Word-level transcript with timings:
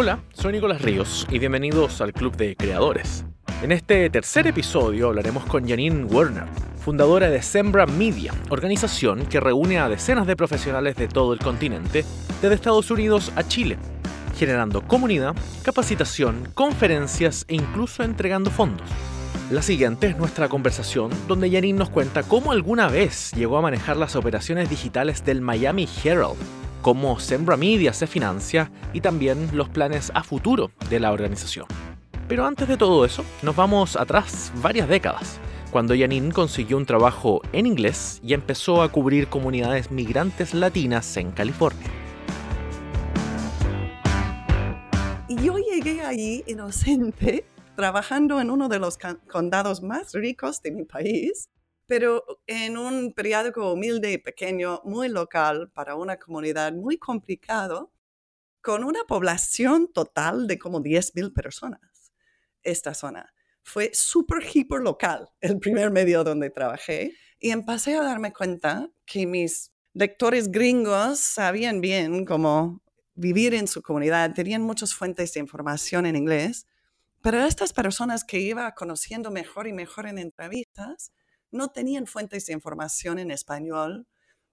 Hola, 0.00 0.20
soy 0.32 0.52
Nicolás 0.52 0.80
Ríos 0.80 1.26
y 1.28 1.40
bienvenidos 1.40 2.00
al 2.00 2.12
Club 2.12 2.36
de 2.36 2.54
Creadores. 2.54 3.24
En 3.64 3.72
este 3.72 4.08
tercer 4.10 4.46
episodio 4.46 5.08
hablaremos 5.08 5.44
con 5.46 5.68
Janine 5.68 6.04
Werner, 6.04 6.44
fundadora 6.78 7.28
de 7.28 7.42
Sembra 7.42 7.84
Media, 7.84 8.32
organización 8.48 9.26
que 9.26 9.40
reúne 9.40 9.80
a 9.80 9.88
decenas 9.88 10.28
de 10.28 10.36
profesionales 10.36 10.94
de 10.94 11.08
todo 11.08 11.32
el 11.32 11.40
continente, 11.40 12.04
desde 12.40 12.54
Estados 12.54 12.92
Unidos 12.92 13.32
a 13.34 13.42
Chile, 13.42 13.76
generando 14.36 14.82
comunidad, 14.82 15.34
capacitación, 15.64 16.48
conferencias 16.54 17.44
e 17.48 17.56
incluso 17.56 18.04
entregando 18.04 18.52
fondos. 18.52 18.86
La 19.50 19.62
siguiente 19.62 20.06
es 20.06 20.16
nuestra 20.16 20.48
conversación 20.48 21.10
donde 21.26 21.50
Janine 21.50 21.76
nos 21.76 21.90
cuenta 21.90 22.22
cómo 22.22 22.52
alguna 22.52 22.86
vez 22.86 23.32
llegó 23.32 23.58
a 23.58 23.62
manejar 23.62 23.96
las 23.96 24.14
operaciones 24.14 24.70
digitales 24.70 25.24
del 25.24 25.40
Miami 25.40 25.88
Herald, 26.04 26.38
cómo 26.82 27.18
Sembra 27.20 27.56
Media 27.56 27.92
se 27.92 28.06
financia 28.06 28.70
y 28.92 29.00
también 29.00 29.50
los 29.52 29.68
planes 29.68 30.10
a 30.14 30.22
futuro 30.22 30.70
de 30.90 31.00
la 31.00 31.12
organización. 31.12 31.66
Pero 32.28 32.44
antes 32.44 32.68
de 32.68 32.76
todo 32.76 33.04
eso, 33.04 33.24
nos 33.42 33.56
vamos 33.56 33.96
atrás 33.96 34.52
varias 34.56 34.88
décadas, 34.88 35.40
cuando 35.70 35.94
Janine 35.96 36.32
consiguió 36.32 36.76
un 36.76 36.86
trabajo 36.86 37.40
en 37.52 37.66
inglés 37.66 38.20
y 38.22 38.34
empezó 38.34 38.82
a 38.82 38.90
cubrir 38.90 39.28
comunidades 39.28 39.90
migrantes 39.90 40.54
latinas 40.54 41.16
en 41.16 41.30
California. 41.30 41.88
Y 45.28 45.36
yo 45.42 45.56
llegué 45.58 46.02
allí 46.02 46.42
inocente, 46.46 47.44
trabajando 47.76 48.40
en 48.40 48.50
uno 48.50 48.68
de 48.68 48.78
los 48.78 48.98
condados 49.30 49.82
más 49.82 50.12
ricos 50.12 50.62
de 50.62 50.70
mi 50.70 50.84
país, 50.84 51.48
pero 51.88 52.22
en 52.46 52.76
un 52.76 53.14
periódico 53.14 53.72
humilde 53.72 54.12
y 54.12 54.18
pequeño, 54.18 54.82
muy 54.84 55.08
local, 55.08 55.70
para 55.72 55.96
una 55.96 56.18
comunidad 56.18 56.74
muy 56.74 56.98
complicado, 56.98 57.90
con 58.60 58.84
una 58.84 59.04
población 59.04 59.90
total 59.90 60.46
de 60.46 60.58
como 60.58 60.82
10.000 60.82 61.32
personas 61.32 62.12
esta 62.62 62.92
zona. 62.92 63.32
Fue 63.62 63.90
súper 63.94 64.44
hiper 64.52 64.82
local 64.82 65.30
el 65.40 65.58
primer 65.58 65.90
medio 65.90 66.24
donde 66.24 66.50
trabajé 66.50 67.14
y 67.38 67.50
empecé 67.50 67.96
a 67.96 68.02
darme 68.02 68.34
cuenta 68.34 68.90
que 69.06 69.26
mis 69.26 69.72
lectores 69.94 70.50
gringos 70.50 71.18
sabían 71.20 71.80
bien 71.80 72.26
cómo 72.26 72.82
vivir 73.14 73.54
en 73.54 73.66
su 73.66 73.80
comunidad, 73.80 74.34
tenían 74.34 74.62
muchas 74.62 74.94
fuentes 74.94 75.32
de 75.32 75.40
información 75.40 76.04
en 76.04 76.16
inglés, 76.16 76.66
pero 77.22 77.42
estas 77.44 77.72
personas 77.72 78.24
que 78.24 78.40
iba 78.40 78.74
conociendo 78.74 79.30
mejor 79.30 79.66
y 79.66 79.72
mejor 79.72 80.06
en 80.06 80.18
entrevistas 80.18 81.12
no 81.50 81.68
tenían 81.68 82.06
fuentes 82.06 82.46
de 82.46 82.52
información 82.52 83.18
en 83.18 83.30
español, 83.30 84.06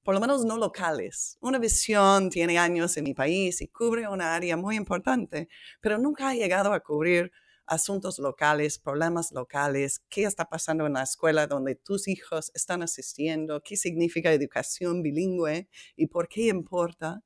por 0.04 0.14
lo 0.14 0.22
menos 0.22 0.46
no 0.46 0.58
locales. 0.58 1.38
Una 1.42 1.58
visión 1.58 2.30
tiene 2.30 2.60
años 2.60 2.96
en 2.98 3.06
mi 3.06 3.14
país 3.14 3.62
y 3.62 3.68
cubre 3.68 4.08
una 4.08 4.36
área 4.36 4.56
muy 4.56 4.76
importante, 4.76 5.50
pero 5.82 5.98
nunca 5.98 6.30
ha 6.30 6.36
llegado 6.36 6.74
a 6.74 6.80
cubrir 6.80 7.32
asuntos 7.66 8.20
locales, 8.20 8.78
problemas 8.78 9.32
locales, 9.32 10.04
qué 10.10 10.24
está 10.24 10.46
pasando 10.46 10.86
en 10.86 10.94
la 10.94 11.04
escuela 11.04 11.48
donde 11.48 11.76
tus 11.76 12.08
hijos 12.08 12.52
están 12.54 12.84
asistiendo, 12.84 13.62
qué 13.64 13.76
significa 13.76 14.32
educación 14.32 15.02
bilingüe 15.02 15.68
y 15.96 16.08
por 16.08 16.28
qué 16.28 16.48
importa. 16.48 17.24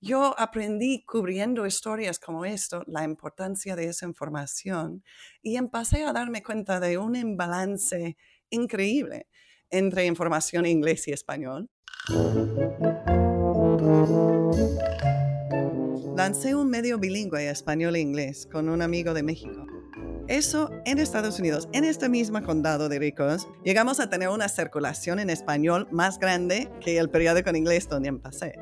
Yo 0.00 0.38
aprendí 0.38 1.04
cubriendo 1.04 1.66
historias 1.66 2.20
como 2.20 2.44
esto, 2.44 2.84
la 2.86 3.02
importancia 3.02 3.74
de 3.74 3.86
esa 3.86 4.06
información 4.06 5.02
y 5.42 5.56
empecé 5.56 6.04
a 6.04 6.12
darme 6.12 6.42
cuenta 6.42 6.78
de 6.78 6.98
un 6.98 7.16
imbalance 7.16 8.16
increíble 8.50 9.26
entre 9.70 10.06
información 10.06 10.66
inglés 10.66 11.08
y 11.08 11.12
español. 11.12 11.68
Lancé 16.16 16.54
un 16.54 16.68
medio 16.68 16.98
bilingüe 16.98 17.48
español 17.48 17.96
e 17.96 18.00
inglés 18.00 18.48
con 18.50 18.68
un 18.68 18.82
amigo 18.82 19.14
de 19.14 19.22
México. 19.22 19.66
Eso 20.26 20.70
en 20.84 20.98
Estados 20.98 21.38
Unidos, 21.38 21.68
en 21.72 21.84
este 21.84 22.08
mismo 22.10 22.42
condado 22.42 22.90
de 22.90 22.98
ricos, 22.98 23.48
llegamos 23.64 23.98
a 23.98 24.10
tener 24.10 24.28
una 24.28 24.48
circulación 24.48 25.20
en 25.20 25.30
español 25.30 25.88
más 25.90 26.18
grande 26.18 26.70
que 26.80 26.98
el 26.98 27.08
periódico 27.08 27.48
en 27.48 27.56
inglés 27.56 27.88
donde 27.88 28.10
empecé. 28.10 28.54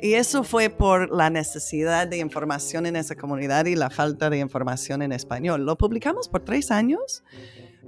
Y 0.00 0.14
eso 0.14 0.44
fue 0.44 0.70
por 0.70 1.10
la 1.14 1.30
necesidad 1.30 2.08
de 2.08 2.18
información 2.18 2.86
en 2.86 2.96
esa 2.96 3.16
comunidad 3.16 3.66
y 3.66 3.76
la 3.76 3.90
falta 3.90 4.30
de 4.30 4.38
información 4.38 5.02
en 5.02 5.12
español. 5.12 5.66
Lo 5.66 5.76
publicamos 5.76 6.28
por 6.28 6.44
tres 6.44 6.70
años. 6.70 7.22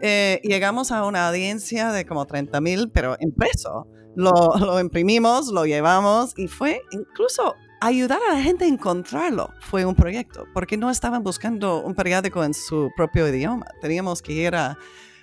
Eh, 0.00 0.40
llegamos 0.42 0.92
a 0.92 1.04
una 1.04 1.28
audiencia 1.28 1.92
de 1.92 2.04
como 2.06 2.26
30 2.26 2.60
mil, 2.60 2.90
pero 2.90 3.16
impreso. 3.20 3.86
Lo, 4.16 4.30
lo 4.58 4.80
imprimimos, 4.80 5.48
lo 5.48 5.66
llevamos 5.66 6.32
y 6.36 6.48
fue 6.48 6.80
incluso 6.92 7.54
ayudar 7.80 8.20
a 8.28 8.34
la 8.34 8.42
gente 8.42 8.64
a 8.64 8.68
encontrarlo 8.68 9.52
fue 9.60 9.84
un 9.84 9.94
proyecto, 9.94 10.46
porque 10.52 10.76
no 10.76 10.90
estaban 10.90 11.22
buscando 11.22 11.82
un 11.82 11.94
periódico 11.94 12.44
en 12.44 12.54
su 12.54 12.90
propio 12.96 13.26
idioma. 13.28 13.66
Teníamos 13.80 14.20
que 14.20 14.32
ir 14.32 14.54
a 14.54 14.76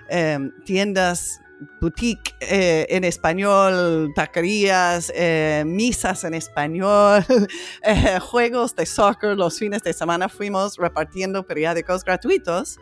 em, 0.09 0.51
tiendas 0.65 1.39
boutique 1.81 2.35
eh, 2.39 2.85
en 2.89 3.03
español, 3.03 4.11
taquerías, 4.15 5.11
eh, 5.15 5.63
misas 5.65 6.23
en 6.23 6.33
español, 6.33 7.25
eh, 7.83 8.19
juegos 8.19 8.75
de 8.75 8.85
soccer. 8.85 9.35
Los 9.37 9.57
fines 9.57 9.83
de 9.83 9.93
semana 9.93 10.29
fuimos 10.29 10.77
repartiendo 10.77 11.45
periódicos 11.45 12.03
gratuitos, 12.03 12.77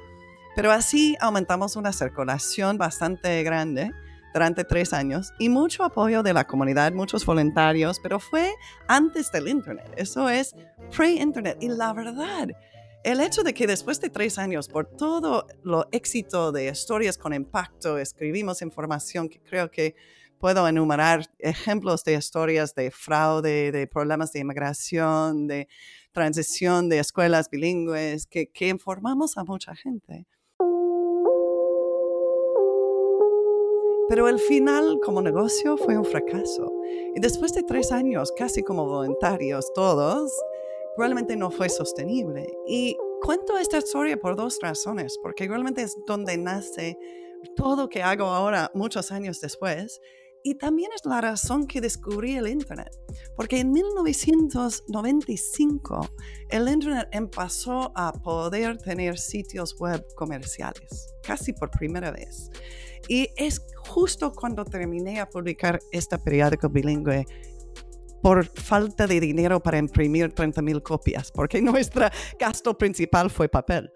pero 0.55 0.71
así 0.71 1.17
aumentamos 1.19 1.75
una 1.75 1.91
circulación 1.91 2.77
bastante 2.77 3.43
grande 3.43 3.91
durante 4.33 4.63
tres 4.63 4.93
años 4.93 5.33
y 5.39 5.49
mucho 5.49 5.83
apoyo 5.83 6.23
de 6.23 6.33
la 6.33 6.45
comunidad, 6.45 6.93
muchos 6.93 7.25
voluntarios, 7.25 7.99
pero 8.01 8.19
fue 8.19 8.53
antes 8.87 9.31
del 9.31 9.47
Internet. 9.47 9.93
Eso 9.97 10.29
es 10.29 10.55
pre-Internet. 10.95 11.57
Y 11.61 11.69
la 11.69 11.93
verdad, 11.93 12.49
el 13.03 13.21
hecho 13.21 13.43
de 13.43 13.53
que 13.53 13.67
después 13.67 14.01
de 14.01 14.09
tres 14.09 14.37
años, 14.37 14.67
por 14.67 14.87
todo 14.87 15.47
lo 15.63 15.87
éxito 15.91 16.51
de 16.51 16.67
historias 16.69 17.17
con 17.17 17.33
impacto, 17.33 17.97
escribimos 17.97 18.61
información 18.61 19.29
que 19.29 19.39
creo 19.39 19.71
que 19.71 19.95
puedo 20.37 20.67
enumerar 20.67 21.25
ejemplos 21.39 22.03
de 22.03 22.15
historias 22.15 22.75
de 22.75 22.91
fraude, 22.91 23.71
de 23.71 23.87
problemas 23.87 24.31
de 24.31 24.39
inmigración, 24.39 25.47
de 25.47 25.67
transición 26.11 26.89
de 26.89 26.99
escuelas 26.99 27.49
bilingües, 27.49 28.25
que, 28.27 28.47
que 28.47 28.69
informamos 28.69 29.37
a 29.37 29.43
mucha 29.43 29.75
gente. 29.75 30.25
Pero 34.07 34.29
el 34.29 34.39
final 34.39 34.99
como 35.03 35.21
negocio 35.21 35.77
fue 35.77 35.97
un 35.97 36.05
fracaso. 36.05 36.71
Y 37.15 37.19
después 37.19 37.53
de 37.53 37.63
tres 37.63 37.91
años, 37.91 38.31
casi 38.37 38.61
como 38.61 38.85
voluntarios 38.85 39.73
todos, 39.73 40.31
realmente 40.97 41.35
no 41.35 41.49
fue 41.49 41.69
sostenible. 41.69 42.47
Y 42.67 42.97
cuento 43.21 43.57
esta 43.57 43.79
historia 43.79 44.17
por 44.17 44.35
dos 44.35 44.59
razones, 44.61 45.17
porque 45.21 45.47
realmente 45.47 45.81
es 45.81 45.97
donde 46.05 46.37
nace 46.37 46.97
todo 47.55 47.89
que 47.89 48.03
hago 48.03 48.25
ahora 48.25 48.71
muchos 48.73 49.11
años 49.11 49.41
después. 49.41 49.99
Y 50.47 50.53
también 50.53 50.91
es 50.93 51.03
la 51.05 51.21
razón 51.21 51.65
que 51.65 51.81
descubrí 51.81 52.35
el 52.35 52.47
Internet, 52.47 52.95
porque 53.35 53.61
en 53.61 53.71
1995 53.71 56.07
el 56.49 56.69
Internet 56.69 57.07
empezó 57.13 57.91
a 57.95 58.13
poder 58.13 58.77
tener 58.77 59.17
sitios 59.17 59.75
web 59.79 60.05
comerciales, 60.13 61.15
casi 61.23 61.51
por 61.51 61.71
primera 61.71 62.11
vez. 62.11 62.51
Y 63.07 63.27
es 63.37 63.59
justo 63.87 64.31
cuando 64.33 64.63
terminé 64.63 65.19
a 65.19 65.27
publicar 65.27 65.79
este 65.91 66.19
periódico 66.19 66.69
bilingüe 66.69 67.25
por 68.21 68.45
falta 68.45 69.07
de 69.07 69.19
dinero 69.19 69.59
para 69.59 69.79
imprimir 69.79 70.31
30 70.31 70.61
mil 70.61 70.83
copias, 70.83 71.31
porque 71.31 71.59
nuestro 71.63 72.07
gasto 72.37 72.77
principal 72.77 73.31
fue 73.31 73.49
papel. 73.49 73.91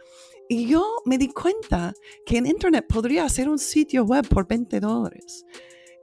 Y 0.50 0.68
yo 0.68 0.84
me 1.06 1.20
di 1.20 1.28
cuenta 1.28 1.94
que 2.26 2.40
en 2.40 2.48
Internet 2.48 2.88
podría 2.90 3.26
hacer 3.26 3.48
un 3.48 3.60
sitio 3.60 4.04
web 4.04 4.28
por 4.28 4.48
20 4.48 4.80
dólares 4.80 5.46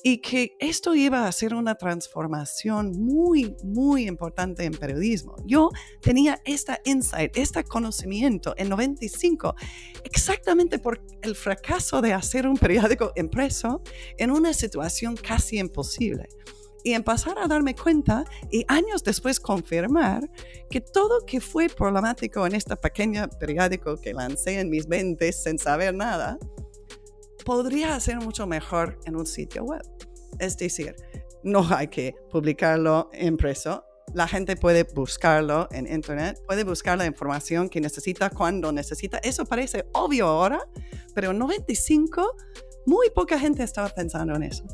y 0.08 0.18
que 0.18 0.56
esto 0.60 0.94
iba 0.94 1.26
a 1.26 1.32
ser 1.32 1.52
una 1.52 1.74
transformación 1.74 2.92
muy, 2.92 3.56
muy 3.64 4.06
importante 4.06 4.62
en 4.62 4.72
periodismo. 4.72 5.34
Yo 5.44 5.70
tenía 6.00 6.40
esta 6.44 6.78
insight, 6.84 7.36
este 7.36 7.64
conocimiento 7.64 8.54
en 8.56 8.68
95, 8.68 9.56
exactamente 10.04 10.78
por 10.78 11.02
el 11.22 11.34
fracaso 11.34 12.00
de 12.02 12.12
hacer 12.12 12.46
un 12.46 12.56
periódico 12.56 13.10
impreso 13.16 13.82
en 14.16 14.30
una 14.30 14.52
situación 14.52 15.16
casi 15.16 15.58
imposible 15.58 16.28
y 16.84 16.92
empezar 16.92 17.36
a 17.40 17.48
darme 17.48 17.74
cuenta 17.74 18.24
y 18.48 18.64
años 18.68 19.02
después 19.02 19.40
confirmar 19.40 20.30
que 20.70 20.80
todo 20.80 21.26
que 21.26 21.40
fue 21.40 21.68
problemático 21.68 22.46
en 22.46 22.54
este 22.54 22.76
pequeño 22.76 23.28
periódico 23.40 23.96
que 23.96 24.14
lancé 24.14 24.60
en 24.60 24.70
mis 24.70 24.86
20 24.86 25.32
sin 25.32 25.58
saber 25.58 25.96
nada, 25.96 26.38
podría 27.46 27.94
hacer 27.94 28.16
mucho 28.16 28.46
mejor 28.46 28.98
en 29.06 29.16
un 29.16 29.24
sitio 29.24 29.64
web. 29.64 29.80
Es 30.38 30.58
decir, 30.58 30.94
no 31.44 31.66
hay 31.74 31.86
que 31.88 32.14
publicarlo 32.30 33.08
impreso. 33.18 33.84
La 34.12 34.26
gente 34.26 34.56
puede 34.56 34.82
buscarlo 34.82 35.68
en 35.70 35.86
Internet, 35.86 36.42
puede 36.46 36.64
buscar 36.64 36.98
la 36.98 37.06
información 37.06 37.68
que 37.68 37.80
necesita 37.80 38.30
cuando 38.30 38.72
necesita. 38.72 39.18
Eso 39.18 39.44
parece 39.46 39.86
obvio 39.92 40.26
ahora, 40.26 40.60
pero 41.14 41.30
en 41.30 41.38
95 41.38 42.36
muy 42.84 43.10
poca 43.10 43.38
gente 43.38 43.62
estaba 43.62 43.88
pensando 43.90 44.34
en 44.34 44.42
eso. 44.42 44.64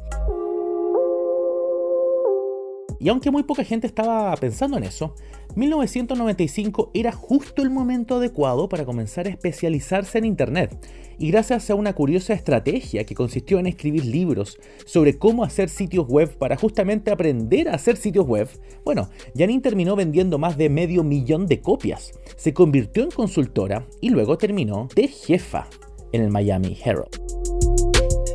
Y 2.98 3.08
aunque 3.08 3.30
muy 3.30 3.42
poca 3.42 3.64
gente 3.64 3.86
estaba 3.86 4.34
pensando 4.36 4.78
en 4.78 4.84
eso, 4.84 5.14
1995 5.54 6.90
era 6.94 7.12
justo 7.12 7.62
el 7.62 7.70
momento 7.70 8.16
adecuado 8.16 8.68
para 8.68 8.84
comenzar 8.84 9.26
a 9.26 9.30
especializarse 9.30 10.18
en 10.18 10.24
Internet. 10.24 10.76
Y 11.18 11.30
gracias 11.30 11.68
a 11.70 11.74
una 11.74 11.92
curiosa 11.92 12.32
estrategia 12.32 13.04
que 13.04 13.14
consistió 13.14 13.58
en 13.58 13.66
escribir 13.66 14.04
libros 14.04 14.58
sobre 14.86 15.18
cómo 15.18 15.44
hacer 15.44 15.68
sitios 15.68 16.06
web 16.08 16.36
para 16.38 16.56
justamente 16.56 17.10
aprender 17.10 17.68
a 17.68 17.74
hacer 17.74 17.96
sitios 17.96 18.26
web, 18.26 18.48
bueno, 18.84 19.10
Janine 19.36 19.60
terminó 19.60 19.94
vendiendo 19.94 20.38
más 20.38 20.56
de 20.56 20.70
medio 20.70 21.04
millón 21.04 21.46
de 21.46 21.60
copias, 21.60 22.12
se 22.36 22.54
convirtió 22.54 23.02
en 23.02 23.10
consultora 23.10 23.86
y 24.00 24.08
luego 24.08 24.38
terminó 24.38 24.88
de 24.96 25.08
jefa 25.08 25.68
en 26.12 26.22
el 26.22 26.30
Miami 26.30 26.78
Herald. 26.82 27.20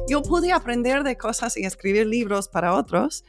Yo 0.10 0.22
pude 0.22 0.54
aprender 0.54 1.04
de 1.04 1.18
cosas 1.18 1.58
y 1.58 1.66
escribir 1.66 2.08
libros 2.08 2.48
para 2.48 2.74
otros 2.76 3.26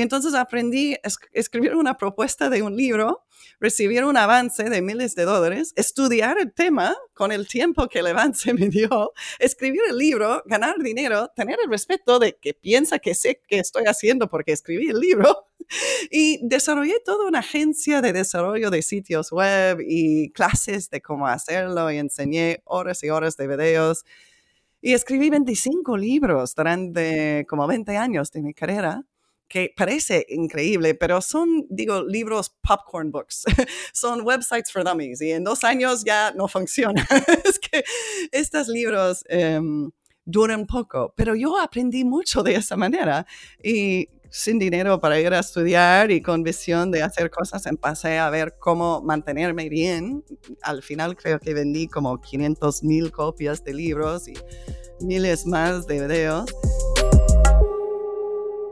entonces 0.00 0.34
aprendí 0.34 0.94
a 0.94 1.08
escribir 1.32 1.74
una 1.74 1.96
propuesta 1.98 2.48
de 2.48 2.62
un 2.62 2.76
libro, 2.76 3.24
recibir 3.60 4.04
un 4.04 4.16
avance 4.16 4.64
de 4.64 4.82
miles 4.82 5.14
de 5.14 5.24
dólares, 5.24 5.72
estudiar 5.76 6.38
el 6.38 6.52
tema 6.52 6.96
con 7.14 7.32
el 7.32 7.46
tiempo 7.46 7.88
que 7.88 8.00
el 8.00 8.06
avance 8.06 8.54
me 8.54 8.68
dio, 8.68 9.12
escribir 9.38 9.82
el 9.88 9.98
libro, 9.98 10.42
ganar 10.46 10.78
dinero, 10.78 11.30
tener 11.36 11.58
el 11.62 11.70
respeto 11.70 12.18
de 12.18 12.36
que 12.36 12.54
piensa 12.54 12.98
que 12.98 13.14
sé 13.14 13.40
qué 13.46 13.58
estoy 13.58 13.84
haciendo 13.84 14.28
porque 14.28 14.52
escribí 14.52 14.88
el 14.88 14.98
libro 14.98 15.46
y 16.10 16.40
desarrollé 16.42 17.00
toda 17.04 17.26
una 17.28 17.40
agencia 17.40 18.00
de 18.00 18.12
desarrollo 18.12 18.70
de 18.70 18.82
sitios 18.82 19.30
web 19.30 19.78
y 19.86 20.30
clases 20.30 20.90
de 20.90 21.00
cómo 21.00 21.26
hacerlo 21.26 21.90
y 21.90 21.98
enseñé 21.98 22.62
horas 22.64 23.02
y 23.04 23.10
horas 23.10 23.36
de 23.36 23.46
videos. 23.46 24.04
Y 24.80 24.94
escribí 24.94 25.30
25 25.30 25.96
libros 25.96 26.54
durante 26.56 27.46
como 27.48 27.68
20 27.68 27.96
años 27.96 28.32
de 28.32 28.42
mi 28.42 28.52
carrera 28.52 29.04
que 29.52 29.70
parece 29.76 30.24
increíble, 30.30 30.94
pero 30.94 31.20
son, 31.20 31.66
digo, 31.68 32.02
libros 32.02 32.56
popcorn 32.66 33.10
books, 33.10 33.44
son 33.92 34.22
websites 34.22 34.72
for 34.72 34.82
dummies 34.82 35.20
y 35.20 35.30
en 35.30 35.44
dos 35.44 35.62
años 35.62 36.04
ya 36.06 36.32
no 36.32 36.48
funciona. 36.48 37.06
es 37.44 37.58
que 37.58 37.84
estos 38.30 38.68
libros 38.68 39.22
em, 39.28 39.90
duran 40.24 40.66
poco, 40.66 41.12
pero 41.14 41.34
yo 41.34 41.60
aprendí 41.60 42.02
mucho 42.02 42.42
de 42.42 42.54
esa 42.54 42.78
manera 42.78 43.26
y 43.62 44.08
sin 44.30 44.58
dinero 44.58 44.98
para 44.98 45.20
ir 45.20 45.34
a 45.34 45.40
estudiar 45.40 46.10
y 46.10 46.22
con 46.22 46.42
visión 46.42 46.90
de 46.90 47.02
hacer 47.02 47.30
cosas, 47.30 47.66
empecé 47.66 48.18
a 48.18 48.30
ver 48.30 48.56
cómo 48.58 49.02
mantenerme 49.02 49.68
bien. 49.68 50.24
Al 50.62 50.82
final 50.82 51.14
creo 51.14 51.38
que 51.38 51.52
vendí 51.52 51.88
como 51.88 52.18
500 52.18 52.82
mil 52.84 53.12
copias 53.12 53.62
de 53.62 53.74
libros 53.74 54.28
y 54.28 54.34
miles 55.02 55.44
más 55.44 55.86
de 55.86 56.00
videos 56.00 56.46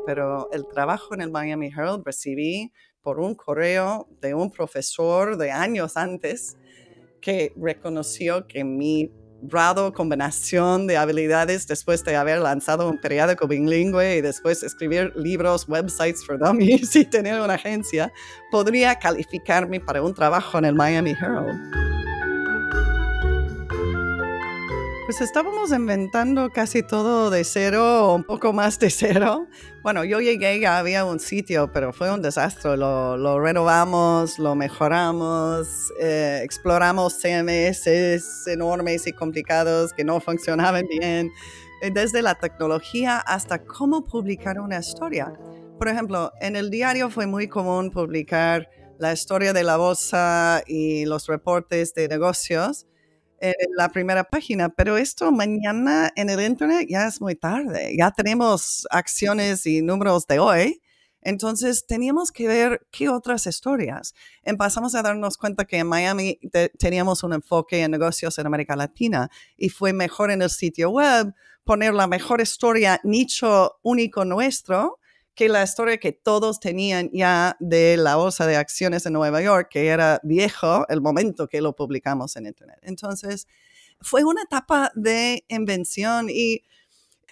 pero 0.07 0.49
el 0.53 0.67
trabajo 0.67 1.15
en 1.15 1.21
el 1.21 1.31
Miami 1.31 1.69
Herald 1.69 2.03
recibí 2.05 2.73
por 3.03 3.21
un 3.21 3.35
correo 3.35 4.09
de 4.21 4.35
un 4.35 4.51
profesor 4.51 5.37
de 5.37 5.51
años 5.51 5.97
antes 5.97 6.57
que 7.21 7.53
reconoció 7.57 8.47
que 8.47 8.65
mi 8.65 9.11
grado 9.43 9.93
combinación 9.93 10.87
de 10.87 10.97
habilidades 10.97 11.67
después 11.67 12.05
de 12.05 12.17
haber 12.17 12.41
lanzado 12.41 12.89
un 12.89 13.01
periódico 13.01 13.47
bilingüe 13.47 14.17
y 14.17 14.21
después 14.21 14.63
escribir 14.63 15.13
libros, 15.17 15.67
websites 15.69 16.25
for 16.25 16.39
dummies 16.39 16.95
y 16.97 17.05
tener 17.05 17.41
una 17.41 17.55
agencia, 17.55 18.13
podría 18.51 18.97
calificarme 18.97 19.81
para 19.81 20.03
un 20.03 20.15
trabajo 20.15 20.59
en 20.59 20.67
el 20.67 20.75
Miami 20.75 21.13
Herald. 21.13 21.80
Pues 25.11 25.23
estábamos 25.23 25.73
inventando 25.73 26.51
casi 26.51 26.85
todo 26.85 27.31
de 27.31 27.43
cero 27.43 28.15
un 28.15 28.23
poco 28.23 28.53
más 28.53 28.79
de 28.79 28.91
cero. 28.91 29.49
Bueno, 29.83 30.05
yo 30.05 30.21
llegué, 30.21 30.61
ya 30.61 30.79
había 30.79 31.05
un 31.05 31.19
sitio, 31.19 31.73
pero 31.73 31.93
fue 31.93 32.15
un 32.15 32.23
desastre. 32.23 32.77
Lo, 32.77 33.41
renovamos, 33.41 34.39
lo 34.39 34.55
mejoramos, 34.55 35.67
eh, 36.01 36.43
exploramos 36.45 37.21
CMS 37.21 38.47
enormes 38.47 39.09
y 39.09 39.13
complicados 39.13 39.93
que 39.93 40.05
no 40.05 40.21
funcionaban 40.21 40.87
bien, 40.87 41.33
desde 41.93 42.23
la 42.23 42.37
tecnología 42.37 43.19
hasta 43.19 43.65
cómo 43.65 44.05
publicar 44.05 44.61
una 44.61 44.79
historia. 44.79 45.33
Por 45.77 45.89
ejemplo, 45.89 46.31
en 46.41 46.55
el 46.55 46.71
diario 46.71 47.11
fue 47.11 47.27
muy 47.27 47.49
común 47.49 47.91
publicar 47.91 48.71
la 49.01 49.13
historia 49.13 49.53
de 49.53 49.65
la 49.65 49.77
bolsa 49.77 50.63
y 50.69 51.05
los 51.05 51.27
reportes 51.27 51.95
de 51.95 52.07
negocios 52.07 52.87
en 53.41 53.55
la 53.77 53.89
primera 53.89 54.25
página, 54.25 54.69
pero 54.69 54.97
esto 54.97 55.33
mañana 55.33 56.13
en 56.15 56.31
el 56.31 56.41
Internet 56.41 56.87
ya 56.89 57.07
es 57.07 57.21
muy 57.21 57.35
tarde, 57.35 57.95
ya 57.99 58.11
tenemos 58.11 58.87
acciones 58.91 59.67
y 59.67 59.83
números 59.83 60.27
de 60.27 60.39
hoy. 60.39 60.83
Entonces 61.23 61.87
teníamos 61.87 62.33
que 62.33 62.49
ver 62.49 62.87
qué 62.91 63.09
otras 63.09 63.47
historias. 63.47 64.15
Empezamos 64.43 64.95
a 64.95 65.03
darnos 65.03 65.37
cuenta 65.37 65.67
que 65.67 65.79
en 65.79 65.87
Miami 65.87 66.39
teníamos 66.79 67.23
un 67.23 67.35
enfoque 67.35 67.83
en 67.83 67.91
negocios 67.91 68.39
en 68.39 68.47
América 68.47 68.75
Latina 68.75 69.31
y 69.57 69.69
fue 69.69 69.93
mejor 69.93 70.31
en 70.31 70.41
el 70.41 70.51
sitio 70.51 70.91
web 70.91 71.35
poner 71.65 71.93
la 71.93 72.07
mejor 72.07 72.41
historia, 72.41 73.01
nicho 73.05 73.79
único 73.83 74.25
nuestro, 74.25 75.00
que 75.35 75.49
la 75.49 75.63
historia 75.63 75.99
que 75.99 76.13
todos 76.13 76.61
tenían 76.61 77.11
ya 77.13 77.57
de 77.61 77.97
la 77.97 78.17
bolsa 78.17 78.47
de 78.47 78.57
acciones 78.57 79.05
de 79.05 79.11
Nueva 79.11 79.41
York, 79.41 79.69
que 79.71 79.87
era 79.87 80.21
viejo 80.23 80.87
el 80.89 81.01
momento 81.01 81.49
que 81.49 81.61
lo 81.61 81.75
publicamos 81.75 82.37
en 82.37 82.47
Internet. 82.47 82.79
Entonces, 82.83 83.47
fue 84.01 84.25
una 84.25 84.43
etapa 84.43 84.93
de 84.95 85.45
invención 85.49 86.29
y 86.31 86.63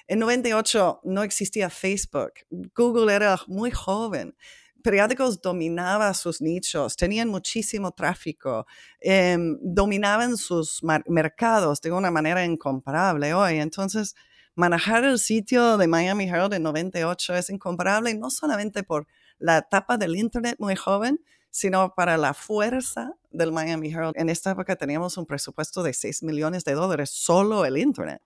en 0.07 0.21
98 0.21 1.01
no 1.05 1.23
existía 1.23 1.69
Facebook. 1.69 2.33
Google 2.51 3.15
era 3.15 3.39
muy 3.47 3.71
joven 3.71 4.35
periódicos 4.83 5.41
dominaban 5.43 6.15
sus 6.15 6.41
nichos, 6.41 6.97
tenían 6.97 7.29
muchísimo 7.29 7.93
tráfico, 7.93 8.67
em, 9.01 9.59
dominaban 9.61 10.37
sus 10.37 10.81
mercados 11.07 11.81
de 11.81 11.93
una 11.93 12.11
manera 12.11 12.45
incomparable 12.45 13.35
hoy. 13.35 13.59
Entonces, 13.59 14.15
manejar 14.59 15.05
el 15.05 15.21
sitio 15.21 15.79
de 15.79 15.87
Miami 15.87 16.25
Herald 16.25 16.53
en 16.53 16.65
98 16.65 17.37
es 17.37 17.49
incomparable, 17.49 18.13
no 18.15 18.29
solamente 18.29 18.83
por 18.83 19.07
la 19.39 19.59
etapa 19.59 19.97
del 19.97 20.17
Internet 20.17 20.57
muy 20.59 20.75
joven, 20.75 21.21
sino 21.49 21.95
para 21.95 22.17
la 22.17 22.35
fuerza 22.35 23.13
del 23.31 23.53
Miami 23.53 23.93
Herald. 23.93 24.17
En 24.17 24.29
esta 24.29 24.51
época 24.51 24.75
teníamos 24.75 25.17
un 25.17 25.27
presupuesto 25.27 25.85
de 25.85 25.95
6 25.95 26.25
millones 26.25 26.65
de 26.65 26.73
dólares, 26.73 27.11
solo 27.11 27.65
el 27.65 27.79
Internet. 27.79 28.21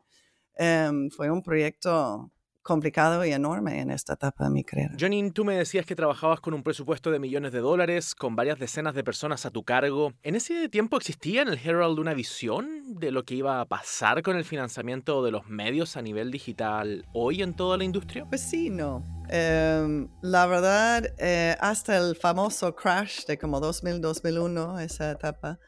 Em, 0.54 1.10
fue 1.10 1.30
un 1.30 1.42
proyecto 1.42 2.30
complicado 2.62 3.24
y 3.24 3.32
enorme 3.32 3.80
en 3.80 3.90
esta 3.90 4.14
etapa 4.14 4.44
de 4.44 4.50
mi 4.50 4.64
carrera. 4.64 4.94
Janine, 4.98 5.32
tú 5.32 5.44
me 5.44 5.56
decías 5.56 5.84
que 5.84 5.96
trabajabas 5.96 6.40
con 6.40 6.54
un 6.54 6.62
presupuesto 6.62 7.10
de 7.10 7.18
millones 7.18 7.52
de 7.52 7.60
dólares, 7.60 8.14
con 8.14 8.36
varias 8.36 8.58
decenas 8.58 8.94
de 8.94 9.04
personas 9.04 9.44
a 9.46 9.50
tu 9.50 9.64
cargo. 9.64 10.12
¿En 10.22 10.36
ese 10.36 10.68
tiempo 10.68 10.96
existía 10.96 11.42
en 11.42 11.48
el 11.48 11.58
Herald 11.62 11.98
una 11.98 12.14
visión 12.14 12.94
de 12.98 13.10
lo 13.10 13.24
que 13.24 13.34
iba 13.34 13.60
a 13.60 13.64
pasar 13.66 14.22
con 14.22 14.36
el 14.36 14.44
financiamiento 14.44 15.22
de 15.24 15.30
los 15.30 15.46
medios 15.48 15.96
a 15.96 16.02
nivel 16.02 16.30
digital 16.30 17.06
hoy 17.12 17.42
en 17.42 17.54
toda 17.54 17.76
la 17.76 17.84
industria? 17.84 18.26
Pues 18.26 18.40
sí, 18.40 18.70
no. 18.70 19.04
Em, 19.28 20.08
la 20.20 20.46
verdad, 20.46 21.04
eh, 21.18 21.56
hasta 21.60 21.96
el 21.96 22.16
famoso 22.16 22.74
crash 22.74 23.24
de 23.26 23.38
como 23.38 23.60
2000-2001, 23.60 24.78
esa 24.80 25.10
etapa, 25.10 25.58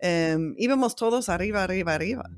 em, 0.00 0.54
íbamos 0.58 0.94
todos 0.94 1.28
arriba, 1.28 1.62
arriba, 1.62 1.94
arriba. 1.94 2.30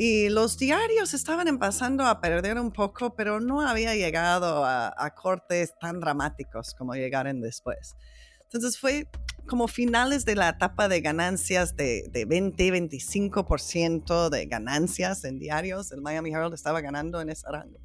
Y 0.00 0.28
los 0.28 0.56
diarios 0.56 1.12
estaban 1.12 1.48
empezando 1.48 2.06
a 2.06 2.20
perder 2.20 2.56
un 2.60 2.70
poco, 2.70 3.16
pero 3.16 3.40
no 3.40 3.62
había 3.62 3.96
llegado 3.96 4.64
a, 4.64 5.12
cortes 5.16 5.76
tan 5.80 5.98
dramáticos 5.98 6.72
como 6.72 6.94
llegaron 6.94 7.40
después. 7.40 7.96
Entonces 8.44 8.78
fue 8.78 9.08
como 9.48 9.66
finales 9.66 10.24
de 10.24 10.36
la 10.36 10.50
etapa 10.50 10.86
de 10.86 11.00
ganancias 11.00 11.74
de, 11.74 12.04
de 12.12 12.26
20, 12.26 12.72
25% 12.74 14.28
de 14.28 14.46
ganancias 14.46 15.24
en 15.24 15.40
diarios. 15.40 15.90
El 15.90 16.00
Miami 16.00 16.30
Herald 16.30 16.54
estaba 16.54 16.80
ganando 16.80 17.20
en 17.20 17.30
ese 17.30 17.48
rango. 17.50 17.80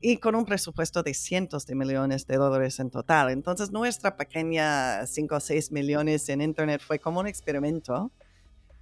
Y 0.00 0.18
con 0.18 0.36
un 0.36 0.44
presupuesto 0.44 1.02
de 1.02 1.14
cientos 1.14 1.66
de 1.66 1.74
millones 1.74 2.28
de 2.28 2.36
dólares 2.36 2.78
en 2.78 2.90
total. 2.90 3.30
Entonces 3.30 3.72
nuestra 3.72 4.16
pequeña 4.16 5.04
5 5.04 5.34
o 5.34 5.40
6 5.40 5.72
millones 5.72 6.28
en 6.28 6.42
Internet 6.42 6.80
fue 6.86 7.00
como 7.00 7.18
un 7.18 7.26
experimento 7.26 8.12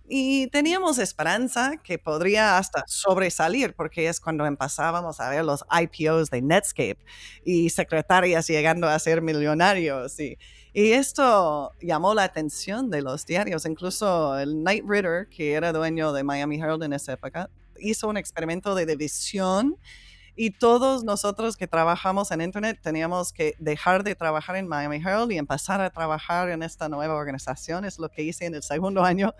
y 0.08 0.48
teníamos 0.48 0.98
esperanza 0.98 1.76
que 1.82 1.98
podría 1.98 2.58
hasta 2.58 2.84
sobresalir, 2.86 3.74
porque 3.74 4.08
es 4.08 4.20
cuando 4.20 4.44
empezábamos 4.46 5.20
a 5.20 5.30
ver 5.30 5.44
los 5.44 5.64
IPOs 5.70 6.30
de 6.30 6.42
Netscape 6.42 6.98
y 7.44 7.70
secretarias 7.70 8.46
llegando 8.46 8.88
a 8.88 8.98
ser 8.98 9.22
millonarios. 9.22 10.18
Y, 10.20 10.38
esto 10.74 11.72
llamó 11.82 12.14
la 12.14 12.24
atención 12.24 12.90
de 12.90 13.02
los 13.02 13.26
diarios. 13.26 13.66
Incluso 13.66 14.38
el 14.38 14.52
Knight 14.52 14.84
Ritter, 14.86 15.28
que 15.28 15.52
era 15.52 15.70
dueño 15.70 16.12
de 16.14 16.24
Miami 16.24 16.56
Herald 16.56 16.82
en 16.82 16.94
esa 16.94 17.12
época, 17.12 17.50
hizo 17.78 18.08
un 18.08 18.16
experimento 18.16 18.74
de 18.74 18.86
división 18.86 19.76
y 20.34 20.50
todos 20.50 21.04
nosotros 21.04 21.56
que 21.56 21.66
trabajamos 21.66 22.30
en 22.30 22.40
Internet 22.40 22.78
teníamos 22.82 23.32
que 23.32 23.54
dejar 23.58 24.02
de 24.02 24.14
trabajar 24.14 24.56
en 24.56 24.66
Miami 24.66 24.96
Herald 24.96 25.30
y 25.30 25.38
empezar 25.38 25.80
a 25.80 25.90
trabajar 25.90 26.48
en 26.48 26.62
esta 26.62 26.88
nueva 26.88 27.14
organización. 27.14 27.84
Es 27.84 27.98
lo 27.98 28.08
que 28.08 28.22
hice 28.22 28.46
en 28.46 28.54
el 28.54 28.62
segundo 28.62 29.04
año 29.04 29.34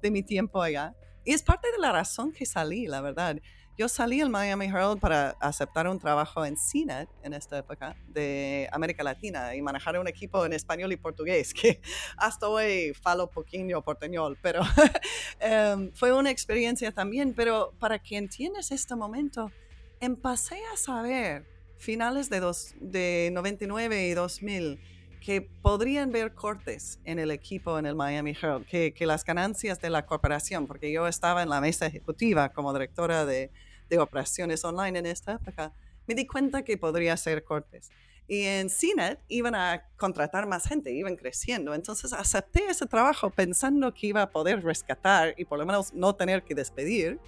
de 0.00 0.10
mi 0.10 0.22
tiempo 0.22 0.62
allá. 0.62 0.94
Y 1.24 1.32
es 1.32 1.42
parte 1.42 1.70
de 1.70 1.78
la 1.78 1.92
razón 1.92 2.32
que 2.32 2.46
salí, 2.46 2.86
la 2.86 3.02
verdad. 3.02 3.36
yo 3.76 3.86
salí 3.88 4.22
al 4.22 4.30
Miami 4.30 4.66
Herald 4.66 4.98
para 4.98 5.36
aceptar 5.40 5.86
un 5.86 5.98
trabajo 5.98 6.46
en 6.46 6.56
CNET 6.56 7.10
en 7.22 7.34
esta 7.34 7.58
época 7.58 7.94
de 8.06 8.66
América 8.72 9.02
Latina 9.02 9.54
y 9.54 9.60
manejar 9.60 9.98
un 9.98 10.08
equipo 10.08 10.46
en 10.46 10.54
español 10.54 10.90
y 10.92 10.96
portugués, 10.96 11.52
que 11.60 11.82
hasta 12.16 12.48
hoy 12.48 12.94
falo 12.94 13.30
poquito 13.30 13.82
porteñol, 13.82 14.38
pero 14.40 14.62
em, 15.40 15.92
fue 15.92 16.14
una 16.14 16.30
experiencia 16.30 16.90
también. 16.92 17.34
Pero 17.34 17.74
para 17.78 17.98
que 17.98 18.16
entiendas 18.16 18.70
este 18.70 18.96
momento, 18.96 19.52
empecé 20.00 20.60
a 20.72 20.76
saber 20.76 21.46
finales 21.78 22.28
de, 22.30 22.40
dos, 22.40 22.74
de 22.80 23.30
99 23.32 24.08
y 24.08 24.14
2000 24.14 24.80
que 25.20 25.42
podrían 25.42 26.12
ver 26.12 26.34
cortes 26.34 27.00
en 27.04 27.18
el 27.18 27.30
equipo 27.30 27.78
en 27.78 27.86
el 27.86 27.94
Miami 27.94 28.36
Herald, 28.40 28.66
que, 28.66 28.94
que, 28.94 29.04
las 29.04 29.24
ganancias 29.24 29.80
de 29.80 29.90
la 29.90 30.06
corporación, 30.06 30.66
porque 30.66 30.92
yo 30.92 31.08
estaba 31.08 31.42
en 31.42 31.48
la 31.48 31.60
mesa 31.60 31.86
ejecutiva 31.86 32.50
como 32.50 32.72
directora 32.72 33.26
de, 33.26 33.50
de 33.88 33.98
operaciones 33.98 34.64
online 34.64 34.98
en 34.98 35.06
esta 35.06 35.34
época, 35.34 35.72
me 36.06 36.14
di 36.14 36.26
cuenta 36.26 36.62
que 36.62 36.78
podría 36.78 37.16
ser 37.16 37.44
cortes. 37.44 37.90
Y 38.26 38.42
en 38.42 38.68
CNET 38.68 39.20
iban 39.28 39.54
a 39.54 39.84
contratar 39.96 40.46
más 40.46 40.66
gente, 40.68 40.92
iban 40.92 41.16
creciendo. 41.16 41.74
Entonces 41.74 42.12
acepté 42.12 42.66
ese 42.68 42.86
trabajo 42.86 43.30
pensando 43.30 43.92
que 43.94 44.08
iba 44.08 44.22
a 44.22 44.30
poder 44.30 44.62
rescatar 44.62 45.34
y 45.38 45.46
por 45.46 45.58
lo 45.58 45.64
menos 45.64 45.94
no 45.94 46.14
tener 46.14 46.42
que 46.42 46.54
despedir. 46.54 47.18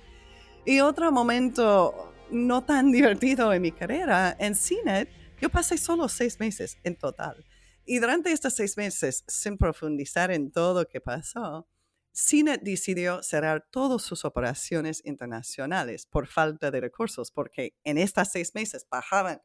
Y 0.66 0.80
otro 0.80 1.10
momento 1.10 2.12
no 2.32 2.64
tan 2.64 2.92
divertido 2.92 3.52
en 3.52 3.62
mi 3.62 3.72
carrera, 3.72 4.36
en 4.38 4.54
CNET, 4.54 5.08
yo 5.40 5.48
pasé 5.48 5.78
solo 5.78 6.08
seis 6.08 6.38
meses 6.38 6.78
en 6.84 6.96
total. 6.96 7.44
Y 7.84 7.98
durante 7.98 8.30
estos 8.30 8.54
seis 8.54 8.76
meses, 8.76 9.24
sin 9.26 9.56
profundizar 9.56 10.30
en 10.30 10.50
todo 10.50 10.82
lo 10.82 10.88
que 10.88 11.00
pasó, 11.00 11.68
CNET 12.12 12.62
decidió 12.62 13.22
cerrar 13.22 13.66
todas 13.70 14.02
sus 14.02 14.24
operaciones 14.24 15.02
internacionales 15.04 16.06
por 16.06 16.26
falta 16.26 16.70
de 16.70 16.80
recursos, 16.80 17.30
porque 17.30 17.74
en 17.84 17.98
estos 17.98 18.28
seis 18.28 18.54
meses 18.54 18.86
bajaban 18.90 19.40